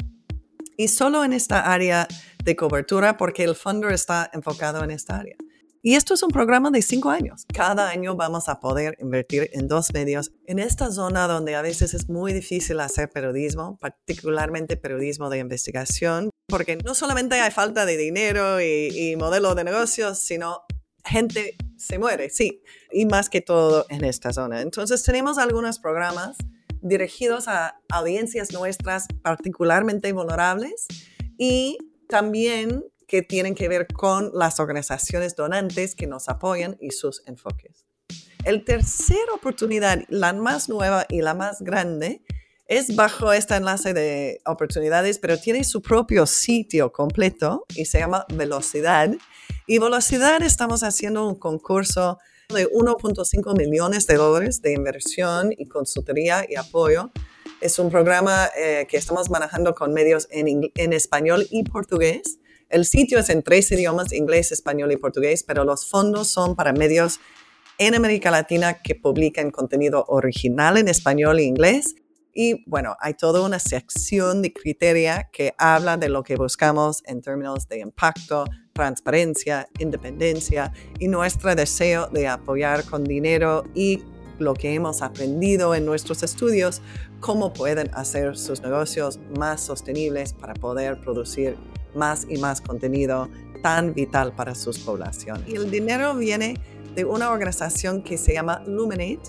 y 0.77 0.89
solo 0.89 1.25
en 1.25 1.33
esta 1.33 1.73
área 1.73 2.09
de 2.45 2.57
cobertura 2.57 3.17
porque 3.17 3.45
el 3.45 3.55
fondo 3.55 3.89
está 3.89 4.31
enfocado 4.33 4.83
en 4.85 4.91
esta 4.91 5.19
área. 5.19 5.37
Y 5.85 5.97
esto 5.97 6.15
es 6.15 6.23
un 6.23 6.31
programa 6.31 6.71
de 6.71 6.81
cinco 6.81 7.11
años. 7.11 7.45
Cada 7.53 7.89
año 7.89 8.15
vamos 8.15 8.49
a 8.49 8.61
poder 8.61 8.97
invertir 9.01 9.51
en 9.53 9.67
dos 9.67 9.93
medios 9.93 10.31
en 10.47 10.61
esta 10.61 10.93
zona 10.93 11.27
donde 11.27 11.57
a 11.57 11.63
veces 11.63 11.93
es 11.93 12.09
muy 12.09 12.33
difícil 12.33 12.79
hacer 12.79 13.11
periodismo, 13.11 13.79
particularmente 13.81 14.77
periodismo 14.77 15.29
de 15.29 15.39
investigación, 15.39 16.31
porque 16.47 16.77
no 16.77 16.95
solamente 16.95 17.35
hay 17.35 17.51
falta 17.51 17.85
de 17.85 17.97
dinero 17.97 18.61
y, 18.61 18.91
y 18.95 19.17
modelo 19.17 19.57
de 19.57 19.65
negocios, 19.65 20.21
sino 20.21 20.61
gente 21.05 21.57
se 21.77 21.99
muere, 21.99 22.31
sí, 22.31 22.63
y 22.93 23.07
más 23.07 23.29
que 23.29 23.41
todo 23.41 23.87
en 23.89 24.05
esta 24.05 24.33
zona. 24.33 24.61
Entonces 24.61 25.03
tenemos 25.03 25.37
algunos 25.37 25.81
programas 25.81 26.37
dirigidos 26.83 27.49
a 27.49 27.81
audiencias 27.91 28.53
nuestras 28.53 29.07
particularmente 29.23 30.13
vulnerables 30.13 30.87
y 31.39 31.79
también 32.09 32.85
que 33.07 33.23
tienen 33.23 33.55
que 33.55 33.69
ver 33.69 33.87
con 33.87 34.31
las 34.35 34.61
organizaciones 34.61 35.37
donantes 35.37 35.95
que 35.95 36.07
nos 36.07 36.29
apoyan 36.29 36.77
y 36.81 36.91
sus 36.91 37.23
enfoques. 37.27 37.87
El 38.45 38.65
tercera 38.65 39.33
oportunidad, 39.35 40.03
la 40.09 40.33
más 40.33 40.69
nueva 40.69 41.07
y 41.09 41.21
la 41.23 41.35
más 41.35 41.63
grande, 41.63 42.23
es 42.67 42.97
bajo 42.97 43.33
este 43.33 43.55
enlace 43.55 43.93
de 43.93 44.41
oportunidades, 44.47 45.19
pero 45.19 45.39
tiene 45.39 45.63
su 45.63 45.83
propio 45.83 46.27
sitio 46.27 46.91
completo 46.91 47.67
y 47.75 47.85
se 47.85 47.99
llama 47.99 48.25
Velocidad. 48.35 49.11
Y 49.67 49.79
Velocidad 49.79 50.43
estamos 50.43 50.83
haciendo 50.83 51.29
un 51.29 51.39
concurso 51.39 52.19
de 52.53 52.71
1.5 52.71 53.57
millones 53.57 54.07
de 54.07 54.15
dólares 54.17 54.63
de 54.63 54.73
inversión 54.73 55.53
y 55.57 55.67
consultoría 55.67 56.47
y 56.49 56.57
apoyo. 56.57 57.11
Es 57.61 57.79
un 57.79 57.91
programa 57.91 58.49
eh, 58.57 58.87
que 58.89 58.97
estamos 58.97 59.31
manejando 59.31 59.75
con 59.75 59.93
medios 59.93 60.29
en, 60.31 60.71
en 60.75 60.93
español 60.93 61.47
y 61.51 61.65
portugués. 61.65 62.39
El 62.69 62.85
sitio 62.85 63.19
es 63.19 63.29
en 63.29 63.43
tres 63.43 63.71
idiomas, 63.73 64.13
inglés, 64.13 64.53
español 64.53 64.93
y 64.93 64.97
portugués, 64.97 65.43
pero 65.43 65.65
los 65.65 65.89
fondos 65.89 66.29
son 66.29 66.57
para 66.57 66.73
medios 66.73 67.21
en 67.79 67.95
América 67.95 68.31
Latina 68.31 68.83
que 68.83 68.95
publican 68.95 69.51
contenido 69.51 70.05
original 70.09 70.77
en 70.77 70.89
español 70.89 71.39
e 71.39 71.45
inglés. 71.45 71.95
Y 72.35 72.65
bueno, 72.69 72.97
hay 73.01 73.15
toda 73.15 73.43
una 73.43 73.59
sección 73.59 74.41
de 74.41 74.53
criteria 74.53 75.29
que 75.33 75.55
habla 75.59 75.97
de 75.97 76.09
lo 76.09 76.23
que 76.23 76.37
buscamos 76.37 77.03
en 77.07 77.21
términos 77.21 77.69
de 77.69 77.81
impacto, 77.81 78.45
transparencia, 78.73 79.69
independencia 79.79 80.73
y 80.99 81.09
nuestro 81.09 81.55
deseo 81.55 82.09
de 82.09 82.29
apoyar 82.29 82.85
con 82.85 83.05
dinero 83.05 83.65
y 83.75 84.03
lo 84.39 84.55
que 84.55 84.75
hemos 84.75 85.03
aprendido 85.03 85.75
en 85.75 85.85
nuestros 85.85 86.23
estudios, 86.23 86.83
cómo 87.21 87.53
pueden 87.53 87.91
hacer 87.95 88.37
sus 88.37 88.61
negocios 88.61 89.21
más 89.39 89.61
sostenibles 89.61 90.33
para 90.33 90.55
poder 90.55 91.01
producir 91.01 91.57
más 91.95 92.27
y 92.29 92.39
más 92.39 92.61
contenido 92.61 93.29
tan 93.63 93.95
vital 93.95 94.33
para 94.33 94.55
sus 94.55 94.79
poblaciones. 94.79 95.49
Y 95.49 95.55
el 95.55 95.71
dinero 95.71 96.15
viene 96.17 96.59
de 96.95 97.05
una 97.05 97.31
organización 97.31 98.03
que 98.03 98.19
se 98.19 98.35
llama 98.35 98.63
Luminate. 98.67 99.23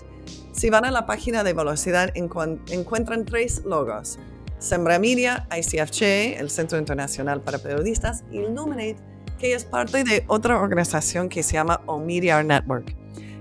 Si 0.52 0.70
van 0.70 0.84
a 0.84 0.90
la 0.90 1.06
página 1.06 1.44
de 1.44 1.52
Velocidad 1.52 2.12
encuentran 2.14 3.24
tres 3.24 3.62
logos. 3.64 4.18
Sembra 4.58 4.98
Media, 4.98 5.46
ICFJ, 5.56 6.40
el 6.40 6.50
Centro 6.50 6.78
Internacional 6.78 7.42
para 7.42 7.58
Periodistas, 7.58 8.24
y 8.32 8.38
Luminate, 8.38 8.96
que 9.38 9.54
es 9.54 9.64
parte 9.64 10.04
de 10.04 10.24
otra 10.28 10.60
organización 10.60 11.28
que 11.28 11.42
se 11.42 11.54
llama 11.54 11.80
Omedia 11.86 12.42
Network. 12.42 12.94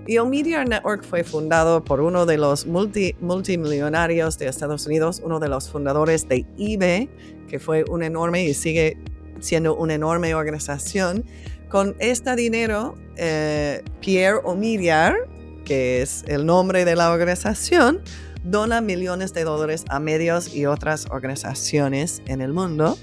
Y 0.06 0.18
Omedia 0.18 0.66
Network 0.66 1.04
fue 1.04 1.24
fundado 1.24 1.84
por 1.84 2.02
uno 2.02 2.26
de 2.26 2.38
los 2.38 2.66
multi, 2.66 3.16
multimillonarios 3.22 4.38
de 4.38 4.48
Estados 4.48 4.86
Unidos, 4.86 5.22
uno 5.24 5.40
de 5.40 5.48
los 5.48 5.70
fundadores 5.70 6.28
de 6.28 6.46
eBay, 6.58 7.10
que 7.48 7.58
fue 7.58 7.86
un 7.90 8.04
enorme 8.04 8.44
y 8.44 8.54
sigue 8.54 8.98
siendo 9.40 9.76
una 9.76 9.94
enorme 9.94 10.36
organización. 10.36 11.24
Con 11.70 11.96
este 12.00 12.36
dinero, 12.36 12.96
eh, 13.16 13.82
Pierre 14.02 14.40
Omidyar, 14.44 15.16
que 15.64 16.02
es 16.02 16.26
el 16.28 16.46
nombre 16.46 16.84
de 16.84 16.98
la 16.98 17.12
organización, 17.12 18.02
dona 18.44 18.82
millones 18.82 19.34
de 19.34 19.46
dólares 19.46 19.86
a 19.88 20.00
medios 20.00 20.54
y 20.54 20.66
otras 20.66 21.08
organizaciones 21.12 22.22
en 22.26 22.42
el 22.42 22.52
mundo 22.52 22.98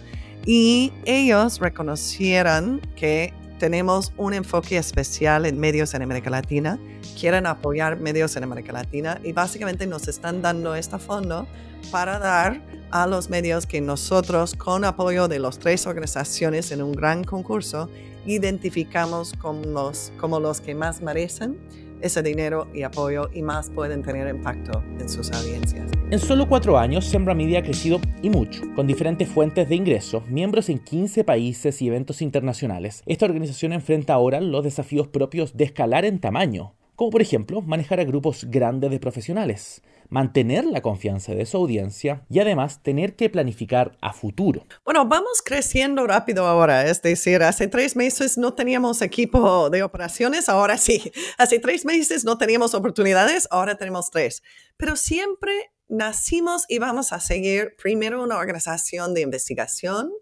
y 0.47 0.93
ellos 1.05 1.59
reconocieron 1.59 2.81
que 2.97 3.35
tenemos 3.59 4.13
un 4.17 4.33
enfoque 4.33 4.79
especial 4.79 5.45
en 5.45 5.59
medios 5.59 5.93
en 5.93 6.03
América 6.03 6.31
Latina, 6.31 6.79
quieren 7.19 7.47
apoyar 7.47 8.01
medios 8.01 8.35
en 8.37 8.45
América 8.45 8.73
Latina 8.73 9.21
y 9.23 9.33
básicamente 9.33 9.87
nos 9.87 10.09
están 10.09 10.41
dando 10.41 10.75
este 10.75 10.99
fondo 10.99 11.47
para 11.91 12.19
dar 12.19 12.63
a 12.91 13.07
los 13.07 13.29
medios 13.29 13.67
que 13.67 13.81
nosotros, 13.81 14.55
con 14.55 14.85
apoyo 14.85 15.29
de 15.29 15.39
las 15.39 15.59
tres 15.59 15.87
organizaciones 15.87 16.73
en 16.73 16.83
un 16.83 16.93
gran 16.93 17.23
concurso, 17.23 17.91
identificamos 18.25 19.35
como 19.35 19.65
los, 19.65 20.13
como 20.19 20.41
los 20.41 20.61
que 20.61 20.75
más 20.75 21.03
merecen 21.03 21.59
ese 22.03 22.23
dinero 22.23 22.69
y 22.75 22.83
apoyo 22.83 23.31
y 23.33 23.43
más 23.43 23.71
pueden 23.71 24.03
tener 24.03 24.29
impacto 24.29 24.83
en 24.99 25.09
sus 25.09 25.31
audiencias. 25.33 25.91
En 26.11 26.19
solo 26.19 26.49
cuatro 26.49 26.79
años, 26.79 27.05
Sembra 27.07 27.35
Media 27.35 27.61
ha 27.61 27.63
crecido 27.63 28.01
y 28.23 28.31
mucho, 28.31 28.63
con 28.75 28.87
diferentes 28.87 29.29
fuentes 29.29 29.69
de 29.69 29.77
ingresos, 29.77 30.27
miembros 30.29 30.69
en 30.69 30.79
15 30.79 31.25
países 31.25 31.81
y 31.83 31.89
eventos 31.89 32.21
internacionales. 32.23 33.03
Esta 33.07 33.27
organización 33.27 33.73
enfrenta 33.73 34.15
ahora 34.15 34.41
los 34.41 34.65
desafíos 34.65 35.09
propios 35.09 35.57
de 35.57 35.65
escalar 35.65 36.05
en 36.05 36.19
tamaño, 36.19 36.75
como 37.01 37.13
por 37.13 37.23
ejemplo 37.23 37.63
manejar 37.63 37.99
a 37.99 38.05
grupos 38.05 38.45
grandes 38.51 38.91
de 38.91 39.01
profesionales, 39.01 39.81
mantener 40.11 40.67
la 40.67 40.83
confianza 40.83 41.35
de 41.35 41.47
su 41.47 41.57
audiencia 41.57 42.27
y 42.29 42.41
además 42.41 42.83
tener 42.83 43.17
que 43.17 43.31
planificar 43.31 43.97
a 44.03 44.13
futuro. 44.13 44.67
Bueno, 44.85 45.07
vamos 45.07 45.41
creciendo 45.43 46.07
rápido 46.07 46.45
ahora, 46.45 46.87
es 46.87 47.01
decir, 47.01 47.43
hace 47.43 47.69
tres 47.69 47.97
meses 47.97 48.37
no 48.37 48.53
teníamos 48.53 49.01
equipo 49.01 49.71
de 49.71 49.83
operaciones, 49.83 50.51
ahora 50.51 50.77
sí. 50.77 51.11
Hace 51.39 51.59
tres 51.59 51.87
meses 51.87 52.27
no 52.27 52.37
teníamos 52.37 52.75
oportunidades, 52.75 53.49
ahora 53.51 53.77
tenemos 53.77 54.11
tres. 54.11 54.43
Pero 54.77 54.95
siempre 54.95 55.73
nacimos 55.89 56.67
y 56.69 56.81
vamos 56.81 57.15
a 57.15 57.21
seguir 57.21 57.77
primero 57.83 58.23
una 58.23 58.37
organización 58.37 59.15
de 59.15 59.23
investigación, 59.23 60.13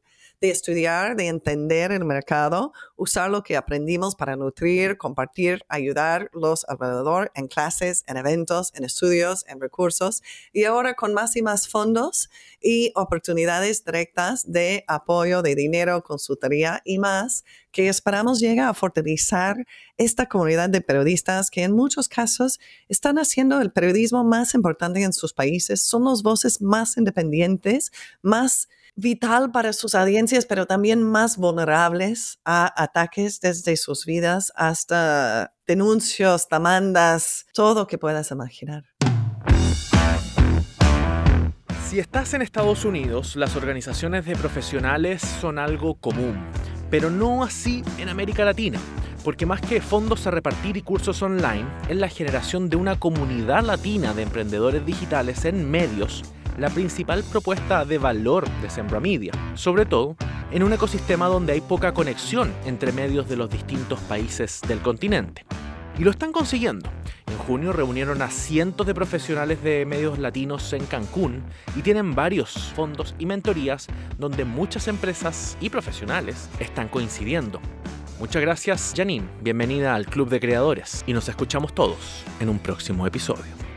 de 0.40 0.50
estudiar, 0.50 1.16
de 1.16 1.26
entender 1.26 1.90
el 1.92 2.04
mercado, 2.04 2.72
usar 2.96 3.30
lo 3.30 3.42
que 3.42 3.56
aprendimos 3.56 4.14
para 4.14 4.36
nutrir, 4.36 4.96
compartir, 4.96 5.64
ayudar 5.68 6.30
los 6.32 6.64
alrededor 6.68 7.32
en 7.34 7.48
clases, 7.48 8.04
en 8.06 8.16
eventos, 8.16 8.72
en 8.74 8.84
estudios, 8.84 9.44
en 9.48 9.60
recursos. 9.60 10.22
Y 10.52 10.64
ahora 10.64 10.94
con 10.94 11.14
más 11.14 11.36
y 11.36 11.42
más 11.42 11.68
fondos 11.68 12.30
y 12.60 12.92
oportunidades 12.94 13.84
directas 13.84 14.50
de 14.50 14.84
apoyo 14.86 15.42
de 15.42 15.54
dinero, 15.54 16.02
consultoría 16.02 16.82
y 16.84 16.98
más, 16.98 17.44
que 17.72 17.88
esperamos 17.88 18.40
llegue 18.40 18.60
a 18.60 18.74
fortalecer 18.74 19.66
esta 19.96 20.26
comunidad 20.26 20.68
de 20.70 20.80
periodistas 20.80 21.50
que 21.50 21.64
en 21.64 21.72
muchos 21.72 22.08
casos 22.08 22.58
están 22.88 23.18
haciendo 23.18 23.60
el 23.60 23.72
periodismo 23.72 24.24
más 24.24 24.54
importante 24.54 25.02
en 25.02 25.12
sus 25.12 25.32
países, 25.32 25.82
son 25.82 26.04
las 26.04 26.22
voces 26.22 26.60
más 26.60 26.96
independientes, 26.96 27.92
más 28.22 28.68
vital 28.98 29.52
para 29.52 29.72
sus 29.72 29.94
audiencias, 29.94 30.44
pero 30.44 30.66
también 30.66 31.04
más 31.04 31.36
vulnerables 31.36 32.40
a 32.44 32.82
ataques 32.82 33.40
desde 33.40 33.76
sus 33.76 34.04
vidas 34.04 34.52
hasta 34.56 35.54
denuncios, 35.68 36.48
demandas, 36.50 37.46
todo 37.54 37.86
que 37.86 37.96
puedas 37.96 38.32
imaginar. 38.32 38.84
Si 41.88 42.00
estás 42.00 42.34
en 42.34 42.42
Estados 42.42 42.84
Unidos, 42.84 43.36
las 43.36 43.54
organizaciones 43.54 44.26
de 44.26 44.34
profesionales 44.34 45.22
son 45.22 45.60
algo 45.60 45.94
común, 45.94 46.44
pero 46.90 47.08
no 47.08 47.44
así 47.44 47.84
en 47.98 48.08
América 48.08 48.44
Latina, 48.44 48.80
porque 49.22 49.46
más 49.46 49.60
que 49.60 49.80
fondos 49.80 50.26
a 50.26 50.32
repartir 50.32 50.76
y 50.76 50.82
cursos 50.82 51.22
online, 51.22 51.66
es 51.88 51.96
la 51.96 52.08
generación 52.08 52.68
de 52.68 52.76
una 52.76 52.98
comunidad 52.98 53.62
latina 53.62 54.12
de 54.12 54.22
emprendedores 54.22 54.84
digitales 54.84 55.44
en 55.44 55.70
medios 55.70 56.24
la 56.58 56.70
principal 56.70 57.22
propuesta 57.22 57.84
de 57.84 57.98
valor 57.98 58.48
de 58.60 58.70
Sembra 58.70 59.00
Media, 59.00 59.32
sobre 59.54 59.86
todo 59.86 60.16
en 60.50 60.62
un 60.62 60.72
ecosistema 60.72 61.26
donde 61.26 61.52
hay 61.52 61.60
poca 61.60 61.94
conexión 61.94 62.52
entre 62.64 62.92
medios 62.92 63.28
de 63.28 63.36
los 63.36 63.50
distintos 63.50 64.00
países 64.00 64.60
del 64.66 64.80
continente. 64.80 65.44
Y 65.98 66.04
lo 66.04 66.10
están 66.10 66.32
consiguiendo. 66.32 66.88
En 67.26 67.38
junio 67.38 67.72
reunieron 67.72 68.22
a 68.22 68.30
cientos 68.30 68.86
de 68.86 68.94
profesionales 68.94 69.62
de 69.62 69.84
medios 69.84 70.18
latinos 70.18 70.72
en 70.72 70.86
Cancún 70.86 71.42
y 71.76 71.82
tienen 71.82 72.14
varios 72.14 72.72
fondos 72.74 73.14
y 73.18 73.26
mentorías 73.26 73.86
donde 74.18 74.44
muchas 74.44 74.88
empresas 74.88 75.56
y 75.60 75.70
profesionales 75.70 76.48
están 76.58 76.88
coincidiendo. 76.88 77.60
Muchas 78.18 78.42
gracias 78.42 78.94
Janine, 78.96 79.28
bienvenida 79.42 79.94
al 79.94 80.06
Club 80.06 80.28
de 80.28 80.40
Creadores 80.40 81.04
y 81.06 81.12
nos 81.12 81.28
escuchamos 81.28 81.74
todos 81.74 82.24
en 82.40 82.48
un 82.48 82.58
próximo 82.58 83.06
episodio. 83.06 83.67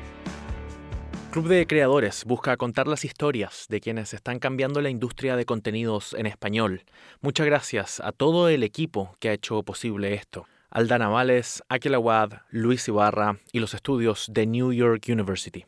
Club 1.31 1.47
de 1.47 1.65
Creadores 1.65 2.25
busca 2.25 2.57
contar 2.57 2.87
las 2.87 3.05
historias 3.05 3.67
de 3.69 3.79
quienes 3.79 4.13
están 4.13 4.39
cambiando 4.39 4.81
la 4.81 4.89
industria 4.89 5.37
de 5.37 5.45
contenidos 5.45 6.13
en 6.13 6.25
español. 6.25 6.83
Muchas 7.21 7.45
gracias 7.45 8.01
a 8.01 8.11
todo 8.11 8.49
el 8.49 8.63
equipo 8.63 9.15
que 9.21 9.29
ha 9.29 9.33
hecho 9.33 9.63
posible 9.63 10.13
esto. 10.13 10.45
Aldana 10.69 11.07
Vales, 11.07 11.63
Aquila 11.69 11.99
Wad, 11.99 12.33
Luis 12.49 12.85
Ibarra 12.89 13.39
y 13.53 13.61
los 13.61 13.73
estudios 13.73 14.27
de 14.29 14.45
New 14.45 14.73
York 14.73 15.05
University. 15.07 15.65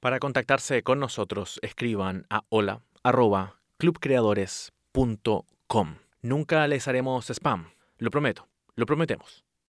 Para 0.00 0.18
contactarse 0.18 0.82
con 0.82 0.98
nosotros, 0.98 1.60
escriban 1.62 2.26
a 2.28 2.42
hola 2.48 2.80
clubcreadores.com. 3.78 5.94
Nunca 6.22 6.66
les 6.66 6.88
haremos 6.88 7.30
spam, 7.30 7.70
lo 7.98 8.10
prometo, 8.10 8.48
lo 8.74 8.86
prometemos. 8.86 9.44